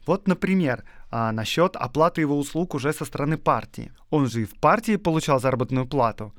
Вот, 0.06 0.28
например, 0.28 0.84
а, 1.12 1.32
насчет 1.32 1.76
оплаты 1.76 2.22
его 2.22 2.38
услуг 2.38 2.74
уже 2.74 2.94
со 2.94 3.06
стороны 3.06 3.38
партии. 3.38 3.92
Он 4.10 4.28
же 4.28 4.42
и 4.42 4.46
в 4.46 4.56
партии 4.56 4.96
получал 4.96 5.40
заработную 5.40 5.86
плату, 5.86 6.34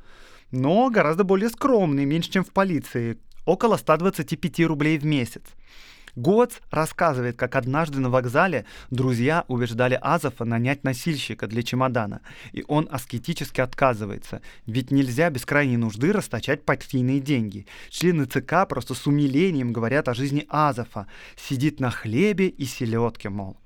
но 0.51 0.91
гораздо 0.91 1.25
более 1.25 1.49
скромный, 1.49 2.05
меньше, 2.05 2.31
чем 2.31 2.45
в 2.45 2.53
полиции, 2.53 3.19
около 3.47 3.77
125 3.77 4.61
рублей 4.67 4.99
в 4.99 5.05
месяц. 5.05 5.43
Гоц 6.19 6.55
рассказывает, 6.73 7.37
как 7.37 7.55
однажды 7.55 8.01
на 8.01 8.11
вокзале 8.11 8.65
друзья 8.91 9.45
убеждали 9.47 9.97
Азова 10.03 10.45
нанять 10.45 10.83
носильщика 10.83 11.47
для 11.47 11.63
чемодана, 11.63 12.23
и 12.51 12.65
он 12.67 12.89
аскетически 12.91 13.61
отказывается, 13.61 14.43
ведь 14.67 14.91
нельзя 14.91 15.31
без 15.31 15.47
крайней 15.47 15.77
нужды 15.77 16.13
расточать 16.13 16.65
партийные 16.65 17.21
деньги. 17.21 17.69
Члены 17.89 18.25
ЦК 18.25 18.67
просто 18.69 18.95
с 18.95 19.07
умилением 19.07 19.73
говорят 19.73 20.09
о 20.09 20.15
жизни 20.15 20.45
Азова, 20.49 21.07
сидит 21.37 21.79
на 21.79 21.93
хлебе 21.93 22.49
и 22.49 22.65
селедке, 22.65 23.29
мол. 23.29 23.57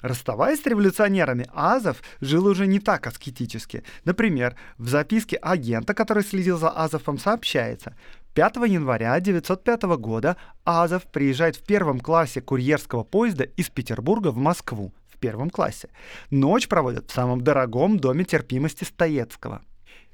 Расставаясь 0.00 0.62
с 0.62 0.66
революционерами, 0.66 1.46
Азов 1.52 2.02
жил 2.20 2.46
уже 2.46 2.66
не 2.66 2.80
так 2.80 3.06
аскетически. 3.06 3.84
Например, 4.04 4.56
в 4.78 4.88
записке 4.88 5.36
агента, 5.36 5.92
который 5.92 6.24
следил 6.24 6.58
за 6.58 6.70
Азовом, 6.70 7.18
сообщается, 7.18 7.94
5 8.34 8.56
января 8.68 9.14
1905 9.14 9.82
года 9.98 10.36
Азов 10.64 11.06
приезжает 11.06 11.56
в 11.56 11.64
первом 11.64 11.98
классе 11.98 12.40
курьерского 12.40 13.02
поезда 13.02 13.44
из 13.44 13.70
Петербурга 13.70 14.28
в 14.28 14.36
Москву 14.36 14.92
в 15.08 15.18
первом 15.18 15.50
классе. 15.50 15.88
Ночь 16.30 16.68
проводят 16.68 17.10
в 17.10 17.14
самом 17.14 17.40
дорогом 17.40 17.98
доме 17.98 18.24
терпимости 18.24 18.84
Стоецкого. 18.84 19.62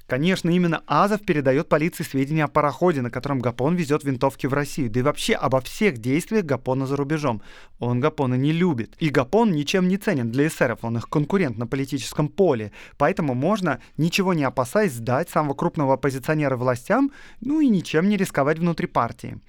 Конечно, 0.07 0.49
именно 0.49 0.83
Азов 0.87 1.21
передает 1.25 1.67
полиции 1.67 2.05
сведения 2.05 2.45
о 2.45 2.47
пароходе, 2.47 3.01
на 3.01 3.11
котором 3.11 3.39
Гапон 3.39 3.75
везет 3.75 4.05
винтовки 4.05 4.47
в 4.47 4.53
Россию, 4.53 4.89
да 4.89 5.01
и 5.01 5.03
вообще 5.03 5.33
обо 5.33 5.59
всех 5.59 5.97
действиях 5.97 6.45
Гапона 6.45 6.87
за 6.87 6.95
рубежом. 6.95 7.41
Он 7.79 7.99
Гапона 7.99 8.35
не 8.35 8.53
любит. 8.53 8.95
И 8.99 9.09
Гапон 9.09 9.51
ничем 9.51 9.89
не 9.89 9.97
ценен 9.97 10.31
для 10.31 10.47
эсеров, 10.47 10.79
он 10.83 10.97
их 10.97 11.09
конкурент 11.09 11.57
на 11.57 11.67
политическом 11.67 12.29
поле. 12.29 12.71
Поэтому 12.97 13.33
можно, 13.33 13.81
ничего 13.97 14.33
не 14.33 14.45
опасаясь, 14.45 14.93
сдать 14.93 15.29
самого 15.29 15.55
крупного 15.55 15.95
оппозиционера 15.95 16.55
властям, 16.55 17.11
ну 17.41 17.59
и 17.59 17.67
ничем 17.67 18.07
не 18.07 18.15
рисковать 18.15 18.59
внутри 18.59 18.87
партии. 18.87 19.41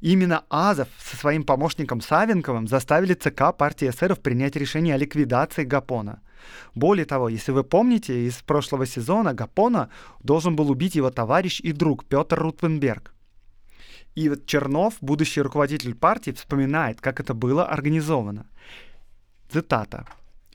Именно 0.00 0.44
Азов 0.48 0.88
со 0.98 1.18
своим 1.18 1.44
помощником 1.44 2.00
Савенковым 2.00 2.66
заставили 2.66 3.12
ЦК 3.12 3.54
партии 3.56 3.90
эсеров 3.90 4.20
принять 4.20 4.56
решение 4.56 4.94
о 4.94 4.98
ликвидации 4.98 5.64
Гапона– 5.64 6.22
более 6.74 7.04
того, 7.04 7.28
если 7.28 7.52
вы 7.52 7.64
помните, 7.64 8.26
из 8.26 8.34
прошлого 8.42 8.86
сезона 8.86 9.34
Гапона 9.34 9.88
должен 10.20 10.56
был 10.56 10.70
убить 10.70 10.94
его 10.94 11.10
товарищ 11.10 11.60
и 11.60 11.72
друг 11.72 12.04
Петр 12.04 12.38
Рутвенберг. 12.38 13.12
И 14.14 14.28
вот 14.28 14.46
Чернов, 14.46 14.94
будущий 15.00 15.40
руководитель 15.40 15.94
партии, 15.94 16.32
вспоминает, 16.32 17.00
как 17.00 17.20
это 17.20 17.34
было 17.34 17.66
организовано. 17.66 18.46
Цитата. 19.50 20.06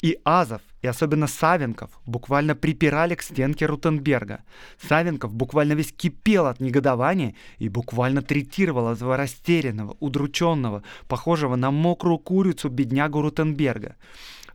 И 0.02 0.19
Азов, 0.23 0.62
и 0.84 0.88
особенно 0.88 1.26
Савенков 1.26 1.89
буквально 2.06 2.56
припирали 2.56 3.15
к 3.15 3.23
стенке 3.23 3.65
Рутенберга. 3.65 4.43
Савенков 4.88 5.34
буквально 5.34 5.73
весь 5.73 5.91
кипел 5.91 6.45
от 6.45 6.60
негодования 6.60 7.34
и 7.58 7.67
буквально 7.67 8.21
третировал 8.21 8.93
этого 8.93 9.17
растерянного, 9.17 9.97
удрученного, 10.00 10.84
похожего 11.08 11.56
на 11.56 11.71
мокрую 11.71 12.19
курицу 12.19 12.69
беднягу 12.69 13.21
Рутенберга. 13.21 13.95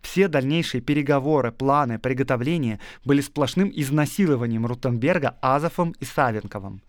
Все 0.02 0.28
дальнейшие 0.28 0.80
переговоры, 0.80 1.52
планы, 1.52 1.98
приготовления 1.98 2.80
были 3.04 3.20
сплошным 3.20 3.72
изнасилованием 3.74 4.66
Рутенберга 4.66 5.38
Азовым 5.40 5.94
и 6.00 6.04
Савенковым. 6.04 6.82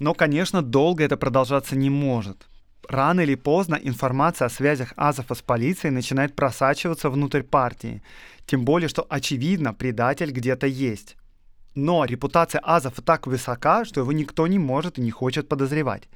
Но, 0.00 0.14
конечно, 0.14 0.62
долго 0.62 1.02
это 1.02 1.16
продолжаться 1.16 1.74
не 1.74 1.90
может. 1.90 2.46
Рано 2.88 3.20
или 3.22 3.34
поздно 3.34 3.74
информация 3.74 4.46
о 4.46 4.50
связях 4.50 4.92
Азова 4.96 5.34
с 5.34 5.42
полицией 5.42 5.92
начинает 5.92 6.36
просачиваться 6.36 7.10
внутрь 7.10 7.42
партии. 7.42 8.02
Тем 8.46 8.64
более, 8.64 8.88
что 8.88 9.06
очевидно, 9.08 9.74
предатель 9.74 10.30
где-то 10.30 10.66
есть. 10.66 11.16
Но 11.74 12.04
репутация 12.04 12.60
Азова 12.64 13.02
так 13.02 13.26
высока, 13.26 13.84
что 13.84 14.00
его 14.00 14.12
никто 14.12 14.46
не 14.46 14.58
может 14.58 14.98
и 14.98 15.02
не 15.02 15.10
хочет 15.10 15.48
подозревать. 15.48 16.08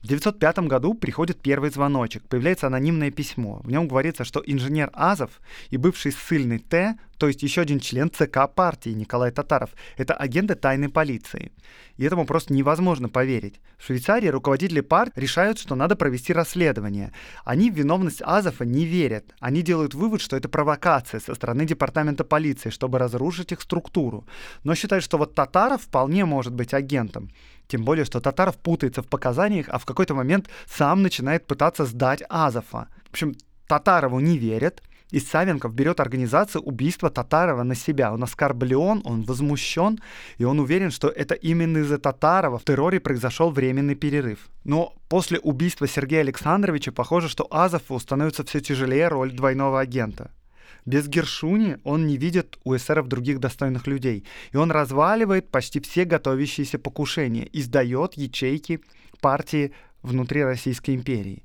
В 0.00 0.04
1905 0.04 0.60
году 0.60 0.94
приходит 0.94 1.42
первый 1.42 1.68
звоночек, 1.68 2.22
появляется 2.26 2.68
анонимное 2.68 3.10
письмо. 3.10 3.60
В 3.62 3.70
нем 3.70 3.86
говорится, 3.86 4.24
что 4.24 4.42
инженер 4.46 4.88
Азов 4.94 5.42
и 5.68 5.76
бывший 5.76 6.12
ссыльный 6.12 6.58
Т, 6.58 6.96
то 7.18 7.28
есть 7.28 7.42
еще 7.42 7.60
один 7.60 7.80
член 7.80 8.10
ЦК 8.10 8.48
партии 8.52 8.90
Николай 8.90 9.30
Татаров, 9.30 9.68
это 9.98 10.14
агенты 10.14 10.54
тайной 10.54 10.88
полиции. 10.88 11.52
И 11.98 12.04
этому 12.04 12.24
просто 12.24 12.54
невозможно 12.54 13.10
поверить. 13.10 13.60
В 13.76 13.84
Швейцарии 13.84 14.28
руководители 14.28 14.80
партии 14.80 15.20
решают, 15.20 15.58
что 15.58 15.74
надо 15.74 15.96
провести 15.96 16.32
расследование. 16.32 17.12
Они 17.44 17.70
в 17.70 17.74
виновность 17.74 18.22
Азова 18.24 18.62
не 18.62 18.86
верят. 18.86 19.34
Они 19.38 19.60
делают 19.60 19.92
вывод, 19.92 20.22
что 20.22 20.34
это 20.34 20.48
провокация 20.48 21.20
со 21.20 21.34
стороны 21.34 21.66
департамента 21.66 22.24
полиции, 22.24 22.70
чтобы 22.70 22.98
разрушить 22.98 23.52
их 23.52 23.60
структуру. 23.60 24.26
Но 24.64 24.74
считают, 24.74 25.04
что 25.04 25.18
вот 25.18 25.34
Татаров 25.34 25.82
вполне 25.82 26.24
может 26.24 26.54
быть 26.54 26.72
агентом. 26.72 27.28
Тем 27.70 27.84
более, 27.84 28.04
что 28.04 28.20
Татаров 28.20 28.56
путается 28.56 29.00
в 29.00 29.06
показаниях, 29.06 29.66
а 29.68 29.78
в 29.78 29.84
какой-то 29.84 30.14
момент 30.14 30.50
сам 30.66 31.02
начинает 31.02 31.46
пытаться 31.46 31.86
сдать 31.86 32.22
Азова. 32.28 32.88
В 33.06 33.10
общем, 33.10 33.36
Татарову 33.68 34.18
не 34.18 34.38
верят, 34.38 34.82
и 35.12 35.20
Савенков 35.20 35.72
берет 35.72 36.00
организацию 36.00 36.62
убийства 36.62 37.10
Татарова 37.10 37.62
на 37.62 37.76
себя. 37.76 38.12
Он 38.12 38.24
оскорблен, 38.24 39.02
он 39.04 39.22
возмущен, 39.22 40.00
и 40.38 40.44
он 40.44 40.58
уверен, 40.58 40.90
что 40.90 41.08
это 41.08 41.34
именно 41.34 41.78
из-за 41.78 41.98
Татарова 41.98 42.58
в 42.58 42.64
терроре 42.64 42.98
произошел 42.98 43.50
временный 43.50 43.94
перерыв. 43.94 44.48
Но 44.64 44.92
после 45.08 45.38
убийства 45.38 45.86
Сергея 45.86 46.22
Александровича 46.22 46.90
похоже, 46.90 47.28
что 47.28 47.46
Азову 47.50 48.00
становится 48.00 48.42
все 48.44 48.60
тяжелее 48.60 49.06
роль 49.08 49.30
двойного 49.30 49.78
агента. 49.78 50.32
Без 50.86 51.08
Гершуни 51.08 51.78
он 51.84 52.06
не 52.06 52.16
видит 52.16 52.58
у 52.64 52.74
эсеров 52.74 53.08
других 53.08 53.40
достойных 53.40 53.86
людей, 53.86 54.24
и 54.52 54.56
он 54.56 54.70
разваливает 54.70 55.50
почти 55.50 55.80
все 55.80 56.04
готовящиеся 56.04 56.78
покушения 56.78 57.44
и 57.44 57.62
сдает 57.62 58.14
ячейки 58.14 58.80
партии 59.20 59.72
внутри 60.02 60.42
Российской 60.42 60.94
империи. 60.94 61.44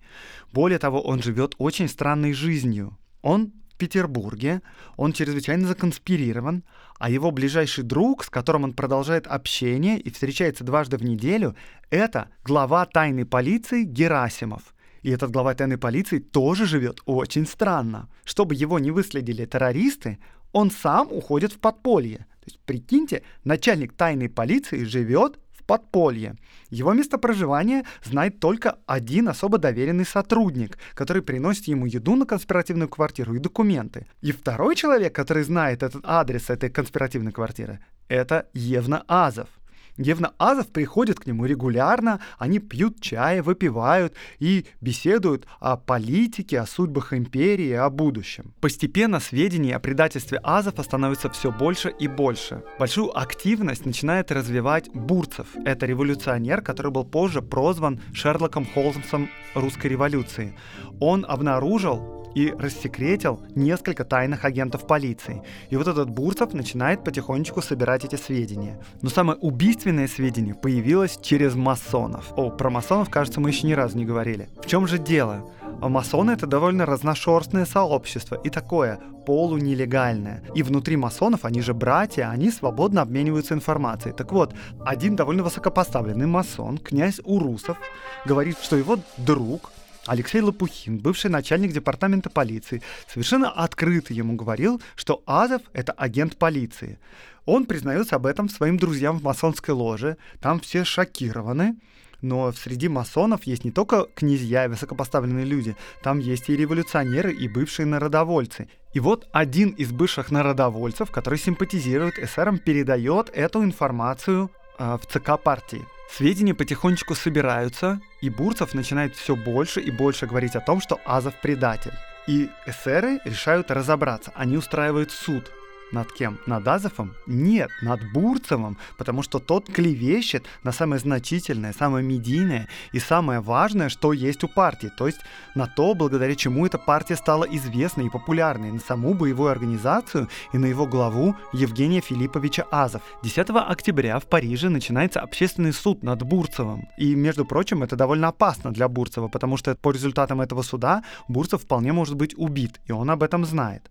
Более 0.54 0.80
того, 0.80 1.02
он 1.02 1.22
живет 1.22 1.56
очень 1.58 1.90
странной 1.90 2.34
жизнью. 2.34 2.98
Он 3.22 3.52
в 3.74 3.78
Петербурге, 3.78 4.62
он 4.96 5.12
чрезвычайно 5.12 5.68
законспирирован, 5.68 6.64
а 6.98 7.10
его 7.10 7.32
ближайший 7.32 7.84
друг, 7.84 8.24
с 8.24 8.30
которым 8.30 8.64
он 8.64 8.74
продолжает 8.74 9.28
общение 9.28 10.00
и 10.00 10.10
встречается 10.10 10.64
дважды 10.64 10.98
в 10.98 11.04
неделю, 11.04 11.56
это 11.90 12.30
глава 12.46 12.86
тайной 12.86 13.26
полиции 13.26 13.84
Герасимов. 13.84 14.74
И 15.06 15.12
этот 15.12 15.30
глава 15.30 15.53
тайной 15.53 15.78
полиции 15.78 16.18
тоже 16.18 16.66
живет 16.66 16.99
очень 17.06 17.45
странно. 17.45 18.10
Чтобы 18.24 18.56
его 18.56 18.80
не 18.80 18.89
выследили 18.89 19.45
террористы, 19.45 20.18
он 20.51 20.72
сам 20.72 21.12
уходит 21.12 21.53
в 21.53 21.60
подполье. 21.60 22.18
То 22.18 22.45
есть, 22.47 22.60
прикиньте, 22.66 23.22
начальник 23.43 23.93
тайной 23.93 24.30
полиции 24.30 24.84
живет 24.84 25.38
в 25.51 25.64
подполье. 25.64 26.36
Его 26.72 26.93
место 26.93 27.20
проживания 27.20 27.84
знает 28.03 28.39
только 28.39 28.80
один 28.88 29.30
особо 29.30 29.60
доверенный 29.60 30.08
сотрудник, 30.08 30.80
который 30.95 31.22
приносит 31.22 31.68
ему 31.68 31.86
еду 31.86 32.16
на 32.16 32.26
конспиративную 32.26 32.89
квартиру 32.89 33.36
и 33.36 33.39
документы. 33.39 34.08
И 34.22 34.32
второй 34.32 34.76
человек, 34.76 35.14
который 35.14 35.43
знает 35.43 35.84
этот 35.84 36.01
адрес 36.03 36.49
этой 36.49 36.72
конспиративной 36.72 37.32
квартиры, 37.32 37.80
это 38.08 38.47
Евна 38.53 39.03
Азов. 39.08 39.49
Евна 39.98 40.34
Азов 40.38 40.68
приходит 40.68 41.20
к 41.20 41.26
нему 41.26 41.46
регулярно, 41.46 42.20
они 42.38 42.60
пьют 42.60 43.00
чай, 43.00 43.39
выпивают 43.41 44.14
и 44.39 44.66
беседуют 44.82 45.48
о 45.60 45.78
политике, 45.78 46.60
о 46.60 46.66
судьбах 46.66 47.14
империи, 47.14 47.72
о 47.72 47.89
будущем. 47.89 48.54
Постепенно 48.60 49.22
сведений 49.22 49.72
о 49.72 49.80
предательстве 49.80 50.39
Азова 50.43 50.84
становится 50.84 51.30
все 51.30 51.52
больше 51.52 51.93
и 51.98 52.08
больше. 52.08 52.64
Большую 52.78 53.18
активность 53.18 53.86
начинает 53.86 54.32
развивать 54.32 54.89
Бурцев. 54.89 55.48
Это 55.66 55.86
революционер, 55.86 56.62
который 56.62 56.91
был 56.91 57.06
позже 57.06 57.41
прозван 57.41 58.02
Шерлоком 58.14 58.66
Холмсом 58.66 59.30
русской 59.54 59.88
революции. 59.88 60.58
Он 61.00 61.26
обнаружил 61.28 62.24
и 62.36 62.52
рассекретил 62.52 63.40
несколько 63.56 64.04
тайных 64.04 64.46
агентов 64.46 64.86
полиции. 64.86 65.42
И 65.70 65.78
вот 65.78 65.88
этот 65.88 66.10
Бурцев 66.10 66.54
начинает 66.54 67.04
потихонечку 67.04 67.62
собирать 67.62 68.06
эти 68.06 68.18
сведения. 68.18 68.80
Но 69.02 69.10
самое 69.10 69.40
убийственное 69.40 70.08
сведение 70.08 70.54
появилось 70.54 71.18
через 71.22 71.56
масонов. 71.56 72.34
О, 72.36 72.52
про 72.52 72.70
масонов, 72.70 73.10
кажется, 73.10 73.40
мы 73.40 73.50
еще 73.50 73.66
ни 73.66 73.74
разу 73.74 73.98
не 73.98 74.06
говорили. 74.06 74.50
В 74.62 74.68
чем 74.68 74.88
же 74.88 75.00
дело? 75.00 75.50
А 75.82 75.90
масоны 75.90 76.32
это 76.32 76.48
довольно 76.48 76.86
разношерстное 76.86 77.66
сообщество 77.66 78.36
и 78.36 78.50
такое 78.50 79.00
полунелегальное. 79.26 80.44
И 80.54 80.64
внутри 80.64 80.98
масонов, 80.98 81.46
они 81.46 81.62
же 81.62 81.74
братья, 81.74 82.30
они 82.30 82.52
свободно 82.52 83.02
обмениваются 83.02 83.54
информацией. 83.54 84.14
Так 84.14 84.32
вот, 84.32 84.54
один 84.86 85.16
довольно 85.16 85.44
высокопоставленный 85.44 86.28
масон, 86.28 86.78
князь 86.78 87.20
Урусов, 87.24 87.78
говорит, 88.26 88.58
что 88.62 88.76
его 88.76 89.00
друг 89.18 89.72
Алексей 90.06 90.41
Лопухин, 90.41 90.99
бывший 90.99 91.32
начальник 91.32 91.74
департамента 91.74 92.30
полиции, 92.30 92.82
совершенно 93.08 93.49
открыто 93.49 94.14
ему 94.14 94.36
говорил, 94.36 94.82
что 94.95 95.24
Азов— 95.26 95.62
это 95.74 95.93
агент 95.93 96.38
полиции. 96.38 96.99
Он 97.45 97.66
признается 97.66 98.16
об 98.16 98.26
этом 98.26 98.49
своим 98.49 98.78
друзьям 98.78 99.20
в 99.20 99.24
масонской 99.24 99.74
ложе, 99.74 100.18
там 100.41 100.60
все 100.60 100.84
шокированы, 100.84 101.76
но 102.22 102.51
среди 102.51 102.88
масонов 102.88 103.43
есть 103.43 103.66
не 103.66 103.72
только 103.72 104.08
князья 104.16 104.66
и 104.66 104.68
высокопоставленные 104.68 105.45
люди, 105.45 105.76
там 106.03 106.20
есть 106.20 106.49
и 106.49 106.56
революционеры, 106.56 107.34
и 107.34 107.47
бывшие 107.47 107.86
народовольцы. 107.86 108.68
И 108.93 108.99
вот 108.99 109.28
один 109.32 109.70
из 109.72 109.91
бывших 109.91 110.32
народовольцев, 110.32 111.12
который 111.12 111.38
симпатизирует 111.39 112.18
эсерам, 112.18 112.58
передает 112.58 113.30
эту 113.34 113.64
информацию 113.64 114.49
э, 114.80 114.97
в 115.01 115.06
ЦК 115.08 115.41
партии. 115.41 115.86
Сведения 116.10 116.53
потихонечку 116.53 117.16
собираются, 117.16 117.99
и 118.22 118.30
Бурцев 118.30 118.74
начинает 118.74 119.16
все 119.16 119.36
больше 119.36 119.82
и 119.82 119.91
больше 119.91 120.28
говорить 120.28 120.56
о 120.56 120.62
том, 120.62 120.80
что 120.80 120.99
Азов 121.06 121.34
предатель. 121.41 121.93
И 122.28 122.49
эсеры 122.66 123.20
решают 123.26 123.70
разобраться. 123.72 124.32
Они 124.36 124.58
устраивают 124.58 125.12
суд 125.12 125.51
над 125.92 126.12
кем? 126.12 126.40
Над 126.46 126.68
Азовым? 126.68 127.14
Нет, 127.28 127.70
над 127.82 128.02
Бурцевым, 128.12 128.78
потому 128.98 129.24
что 129.24 129.40
тот 129.40 129.72
клевещет 129.72 130.46
на 130.64 130.72
самое 130.72 131.00
значительное, 131.00 131.74
самое 131.74 132.06
медийное 132.06 132.68
и 132.92 133.00
самое 133.00 133.40
важное, 133.40 133.90
что 133.90 134.14
есть 134.14 134.44
у 134.44 134.48
партии, 134.48 134.92
то 134.98 135.08
есть 135.08 135.20
на 135.56 135.68
то, 135.68 135.94
благодаря 135.94 136.36
чему 136.36 136.66
эта 136.66 136.78
партия 136.78 137.16
стала 137.16 137.46
известной 137.46 138.08
и 138.08 138.10
популярной, 138.10 138.72
на 138.72 138.80
саму 138.80 139.14
боевую 139.14 139.52
организацию 139.52 140.28
и 140.54 140.58
на 140.58 140.66
его 140.66 140.86
главу 140.86 141.36
Евгения 141.54 142.02
Филипповича 142.02 142.66
Азов. 142.72 143.02
10 143.24 143.50
октября 143.50 144.20
в 144.20 144.26
Париже 144.26 144.70
начинается 144.70 145.22
общественный 145.22 145.74
суд 145.74 146.04
над 146.04 146.24
Бурцевым. 146.24 146.88
И, 146.98 147.16
между 147.16 147.46
прочим, 147.46 147.84
это 147.84 147.96
довольно 147.96 148.30
опасно 148.30 148.72
для 148.72 148.88
Бурцева, 148.88 149.28
потому 149.28 149.58
что 149.58 149.76
по 149.76 149.92
результатам 149.92 150.42
этого 150.42 150.62
суда 150.62 151.04
Бурцев 151.28 151.62
вполне 151.62 151.94
может 151.94 152.16
быть 152.16 152.34
убит, 152.38 152.80
и 152.86 152.92
он 152.92 153.10
об 153.10 153.24
этом 153.24 153.46
знает. 153.46 153.90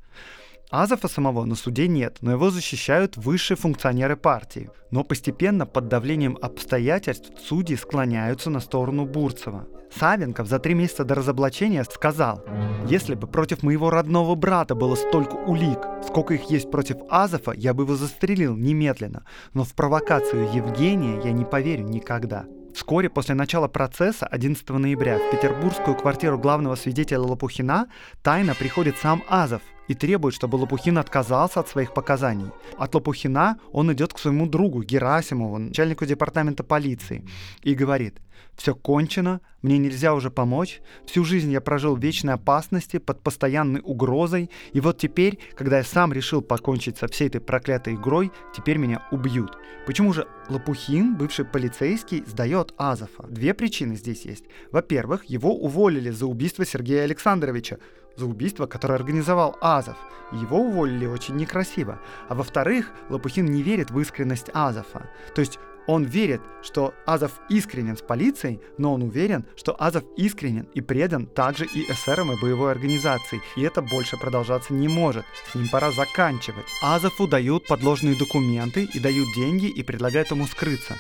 Азова 0.71 1.07
самого 1.09 1.45
на 1.45 1.55
суде 1.55 1.89
нет, 1.89 2.19
но 2.21 2.33
его 2.33 2.51
защищают 2.51 3.17
высшие 3.17 3.57
функционеры 3.57 4.17
партии. 4.17 4.71
Но 4.91 5.05
постепенно 5.05 5.67
под 5.67 5.89
давлением 5.89 6.39
обстоятельств 6.41 7.31
судьи 7.47 7.77
склоняются 7.77 8.51
на 8.51 8.61
сторону 8.61 9.05
Бурцева. 9.05 9.67
Савенков 9.97 10.49
за 10.49 10.59
три 10.59 10.75
месяца 10.75 11.05
до 11.05 11.15
разоблачения 11.15 11.85
сказал, 11.85 12.45
«Если 12.89 13.15
бы 13.15 13.27
против 13.27 13.63
моего 13.63 13.91
родного 13.91 14.35
брата 14.35 14.75
было 14.75 14.97
столько 14.97 15.35
улик, 15.35 15.79
сколько 16.07 16.35
их 16.35 16.51
есть 16.51 16.71
против 16.71 16.97
Азова, 17.09 17.53
я 17.53 17.75
бы 17.75 17.85
его 17.85 17.95
застрелил 17.95 18.57
немедленно, 18.57 19.25
но 19.53 19.63
в 19.63 19.75
провокацию 19.75 20.53
Евгения 20.53 21.21
я 21.23 21.33
не 21.33 21.45
поверю 21.45 21.85
никогда». 21.85 22.47
Вскоре 22.75 23.09
после 23.09 23.37
начала 23.37 23.69
процесса 23.69 24.27
11 24.27 24.69
ноября 24.71 25.19
в 25.19 25.31
петербургскую 25.31 25.97
квартиру 25.97 26.39
главного 26.41 26.75
свидетеля 26.75 27.21
Лопухина 27.21 27.87
тайно 28.23 28.57
приходит 28.57 28.97
сам 28.99 29.23
Азов 29.29 29.63
и 29.89 29.95
требует, 29.95 30.35
чтобы 30.35 30.57
Лопухин 30.57 30.99
отказался 30.99 31.61
от 31.61 31.69
своих 31.69 31.95
показаний. 31.95 32.51
От 32.79 32.95
Лопухина 32.95 33.59
он 33.73 33.93
идет 33.93 34.13
к 34.13 34.19
своему 34.19 34.47
другу 34.47 34.83
Герасимову, 34.83 35.59
начальнику 35.59 36.07
департамента 36.07 36.65
полиции, 36.65 37.25
и 37.63 37.75
говорит, 37.75 38.21
все 38.57 38.75
кончено, 38.75 39.41
мне 39.63 39.79
нельзя 39.79 40.15
уже 40.15 40.31
помочь, 40.31 40.81
всю 41.07 41.25
жизнь 41.25 41.51
я 41.51 41.61
прожил 41.61 41.97
в 41.97 42.01
вечной 42.01 42.35
опасности, 42.35 42.99
под 42.99 43.21
постоянной 43.21 43.81
угрозой, 43.83 44.51
и 44.73 44.81
вот 44.81 44.99
теперь, 44.99 45.39
когда 45.57 45.79
я 45.79 45.85
сам 45.85 46.13
решил 46.13 46.41
покончить 46.41 46.99
со 46.99 47.09
всей 47.09 47.29
этой 47.29 47.41
проклятой 47.41 47.95
игрой, 47.95 48.31
теперь 48.55 48.79
меня 48.79 49.07
убьют. 49.11 49.59
Почему 49.87 50.13
же 50.13 50.27
Лопухин, 50.49 51.17
бывший 51.17 51.45
полицейский, 51.45 52.25
сдает 52.27 52.75
Азова? 52.77 53.27
Две 53.29 53.55
причины 53.55 53.97
здесь 53.97 54.25
есть. 54.25 54.45
Во-первых, 54.71 55.25
его 55.25 55.55
уволили 55.55 56.11
за 56.11 56.27
убийство 56.27 56.65
Сергея 56.65 57.05
Александровича, 57.05 57.79
за 58.17 58.27
убийство, 58.27 58.67
которое 58.67 58.95
организовал 58.95 59.57
Азов. 59.61 59.97
Его 60.33 60.59
уволили 60.61 61.07
очень 61.07 61.37
некрасиво. 61.37 62.01
А 62.29 62.35
во-вторых, 62.35 62.91
Лопухин 63.09 63.47
не 63.47 63.63
верит 63.63 63.91
в 63.91 64.01
искренность 64.01 64.51
Азова. 64.53 65.09
То 65.35 65.41
есть 65.41 65.59
он 65.87 66.05
верит, 66.05 66.41
что 66.63 66.95
Азов 67.05 67.33
искренен 67.51 67.97
с 67.97 68.01
полицией, 68.01 68.61
но 68.79 68.95
он 68.95 69.03
уверен, 69.03 69.45
что 69.55 69.77
Азов 69.79 70.05
искренен 70.17 70.67
и 70.73 70.81
предан 70.81 71.27
также 71.27 71.67
и 71.67 71.91
эсерам 71.91 72.33
и 72.33 72.41
боевой 72.41 72.73
организации, 72.73 73.43
и 73.57 73.63
это 73.63 73.83
больше 73.83 74.17
продолжаться 74.17 74.73
не 74.73 74.89
может, 74.89 75.27
с 75.51 75.55
ним 75.55 75.69
пора 75.69 75.91
заканчивать. 75.91 76.65
Азову 76.83 77.29
дают 77.29 77.67
подложные 77.67 78.19
документы 78.19 78.85
и 78.85 78.99
дают 78.99 79.27
деньги 79.37 79.67
и 79.67 79.83
предлагают 79.83 80.31
ему 80.31 80.47
скрыться. 80.47 80.97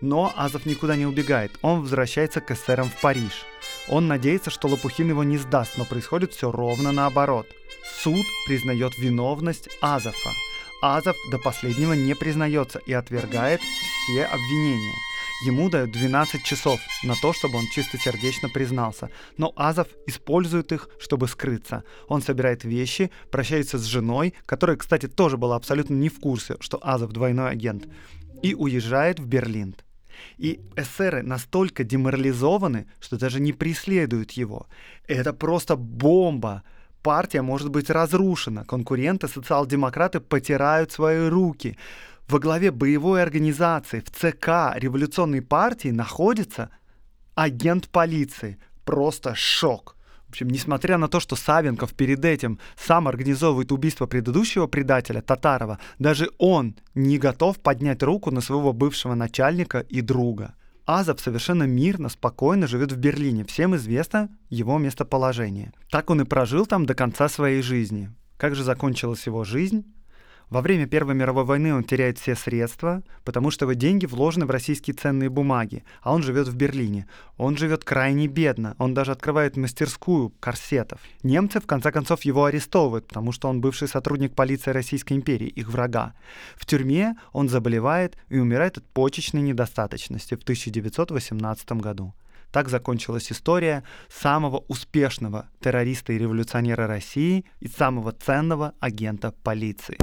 Но 0.00 0.32
Азов 0.36 0.66
никуда 0.66 0.96
не 0.96 1.06
убегает, 1.06 1.52
он 1.62 1.82
возвращается 1.82 2.40
к 2.40 2.50
эсерам 2.50 2.88
в 2.88 3.00
Париж. 3.00 3.44
Он 3.88 4.08
надеется, 4.08 4.50
что 4.50 4.68
Лопухин 4.68 5.08
его 5.08 5.24
не 5.24 5.36
сдаст, 5.36 5.76
но 5.76 5.84
происходит 5.84 6.32
все 6.32 6.50
ровно 6.50 6.92
наоборот. 6.92 7.46
Суд 8.02 8.24
признает 8.46 8.96
виновность 8.98 9.68
Азова. 9.80 10.14
Азов 10.82 11.16
до 11.30 11.38
последнего 11.38 11.92
не 11.92 12.14
признается 12.14 12.78
и 12.78 12.92
отвергает 12.92 13.60
все 13.60 14.24
обвинения. 14.24 14.94
Ему 15.42 15.70
дают 15.70 15.92
12 15.92 16.42
часов 16.42 16.80
на 17.02 17.14
то, 17.14 17.32
чтобы 17.32 17.58
он 17.58 17.66
чистосердечно 17.72 18.50
признался. 18.50 19.10
Но 19.38 19.52
Азов 19.56 19.88
использует 20.06 20.70
их, 20.72 20.88
чтобы 20.98 21.28
скрыться. 21.28 21.84
Он 22.08 22.20
собирает 22.20 22.64
вещи, 22.64 23.10
прощается 23.30 23.78
с 23.78 23.84
женой, 23.84 24.34
которая, 24.44 24.76
кстати, 24.76 25.08
тоже 25.08 25.38
была 25.38 25.56
абсолютно 25.56 25.94
не 25.94 26.10
в 26.10 26.20
курсе, 26.20 26.56
что 26.60 26.78
Азов 26.82 27.12
двойной 27.12 27.50
агент, 27.50 27.88
и 28.42 28.54
уезжает 28.54 29.18
в 29.18 29.26
Берлин. 29.26 29.76
И 30.38 30.60
эсеры 30.76 31.22
настолько 31.22 31.84
деморализованы, 31.84 32.86
что 33.00 33.18
даже 33.18 33.40
не 33.40 33.52
преследуют 33.52 34.32
его. 34.32 34.66
Это 35.06 35.32
просто 35.32 35.76
бомба. 35.76 36.62
Партия 37.02 37.42
может 37.42 37.70
быть 37.70 37.90
разрушена. 37.90 38.64
Конкуренты, 38.64 39.28
социал-демократы 39.28 40.20
потирают 40.20 40.92
свои 40.92 41.28
руки. 41.28 41.78
Во 42.28 42.38
главе 42.38 42.70
боевой 42.70 43.22
организации 43.22 44.00
в 44.00 44.10
ЦК 44.10 44.76
революционной 44.76 45.42
партии 45.42 45.88
находится 45.88 46.70
агент 47.34 47.88
полиции. 47.88 48.58
Просто 48.84 49.34
шок. 49.34 49.96
В 50.30 50.32
общем, 50.32 50.48
несмотря 50.48 50.96
на 50.96 51.08
то, 51.08 51.18
что 51.18 51.34
Савенков 51.34 51.92
перед 51.92 52.24
этим 52.24 52.60
сам 52.76 53.08
организовывает 53.08 53.72
убийство 53.72 54.06
предыдущего 54.06 54.68
предателя, 54.68 55.22
Татарова, 55.22 55.80
даже 55.98 56.30
он 56.38 56.76
не 56.94 57.18
готов 57.18 57.58
поднять 57.58 58.00
руку 58.04 58.30
на 58.30 58.40
своего 58.40 58.72
бывшего 58.72 59.14
начальника 59.16 59.80
и 59.80 60.00
друга. 60.02 60.54
Азов 60.86 61.20
совершенно 61.20 61.64
мирно, 61.64 62.08
спокойно 62.08 62.68
живет 62.68 62.92
в 62.92 62.96
Берлине. 62.96 63.44
Всем 63.44 63.74
известно 63.74 64.28
его 64.50 64.78
местоположение. 64.78 65.72
Так 65.90 66.10
он 66.10 66.20
и 66.20 66.24
прожил 66.24 66.64
там 66.64 66.86
до 66.86 66.94
конца 66.94 67.28
своей 67.28 67.60
жизни. 67.60 68.12
Как 68.36 68.54
же 68.54 68.62
закончилась 68.62 69.26
его 69.26 69.42
жизнь? 69.42 69.84
Во 70.50 70.62
время 70.62 70.88
Первой 70.88 71.14
мировой 71.14 71.44
войны 71.44 71.72
он 71.72 71.84
теряет 71.84 72.18
все 72.18 72.34
средства, 72.34 73.04
потому 73.24 73.52
что 73.52 73.66
его 73.66 73.74
деньги 73.74 74.06
вложены 74.06 74.46
в 74.46 74.50
российские 74.50 74.94
ценные 74.94 75.30
бумаги, 75.30 75.84
а 76.02 76.12
он 76.12 76.24
живет 76.24 76.48
в 76.48 76.56
Берлине. 76.56 77.06
Он 77.36 77.56
живет 77.56 77.84
крайне 77.84 78.26
бедно, 78.26 78.74
он 78.78 78.92
даже 78.92 79.12
открывает 79.12 79.56
мастерскую 79.56 80.30
корсетов. 80.40 81.00
Немцы 81.22 81.60
в 81.60 81.66
конце 81.66 81.92
концов 81.92 82.22
его 82.22 82.46
арестовывают, 82.46 83.06
потому 83.06 83.30
что 83.30 83.48
он 83.48 83.60
бывший 83.60 83.86
сотрудник 83.86 84.34
полиции 84.34 84.72
Российской 84.72 85.12
империи, 85.12 85.46
их 85.46 85.68
врага. 85.68 86.14
В 86.56 86.66
тюрьме 86.66 87.14
он 87.32 87.48
заболевает 87.48 88.16
и 88.28 88.38
умирает 88.38 88.76
от 88.76 88.84
почечной 88.86 89.42
недостаточности 89.42 90.34
в 90.34 90.42
1918 90.42 91.72
году. 91.72 92.12
Так 92.52 92.68
закончилась 92.68 93.30
история 93.30 93.84
самого 94.08 94.64
успешного 94.68 95.48
террориста 95.60 96.12
и 96.12 96.18
революционера 96.18 96.86
России 96.86 97.44
и 97.60 97.68
самого 97.68 98.12
ценного 98.12 98.74
агента 98.80 99.32
полиции. 99.44 99.96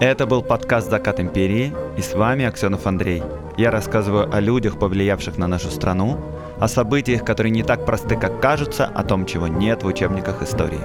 Это 0.00 0.26
был 0.26 0.42
подкаст 0.42 0.90
«Закат 0.90 1.18
империи» 1.18 1.72
и 1.96 2.02
с 2.02 2.12
вами 2.14 2.44
Аксенов 2.44 2.86
Андрей. 2.86 3.22
Я 3.56 3.70
рассказываю 3.70 4.30
о 4.30 4.38
людях, 4.38 4.78
повлиявших 4.78 5.38
на 5.38 5.46
нашу 5.46 5.70
страну, 5.70 6.20
о 6.58 6.68
событиях, 6.68 7.24
которые 7.24 7.52
не 7.52 7.62
так 7.62 7.84
просты, 7.84 8.16
как 8.16 8.40
кажутся, 8.40 8.86
о 8.86 9.02
том, 9.04 9.26
чего 9.26 9.48
нет 9.48 9.82
в 9.82 9.86
учебниках 9.86 10.42
истории. 10.42 10.80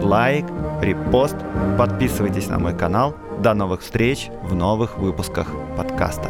Лайк, 0.00 0.46
репост, 0.80 1.36
подписывайтесь 1.78 2.48
на 2.48 2.58
мой 2.58 2.76
канал. 2.76 3.14
До 3.38 3.54
новых 3.54 3.80
встреч 3.80 4.30
в 4.42 4.54
новых 4.54 4.98
выпусках 4.98 5.48
подкаста. 5.76 6.28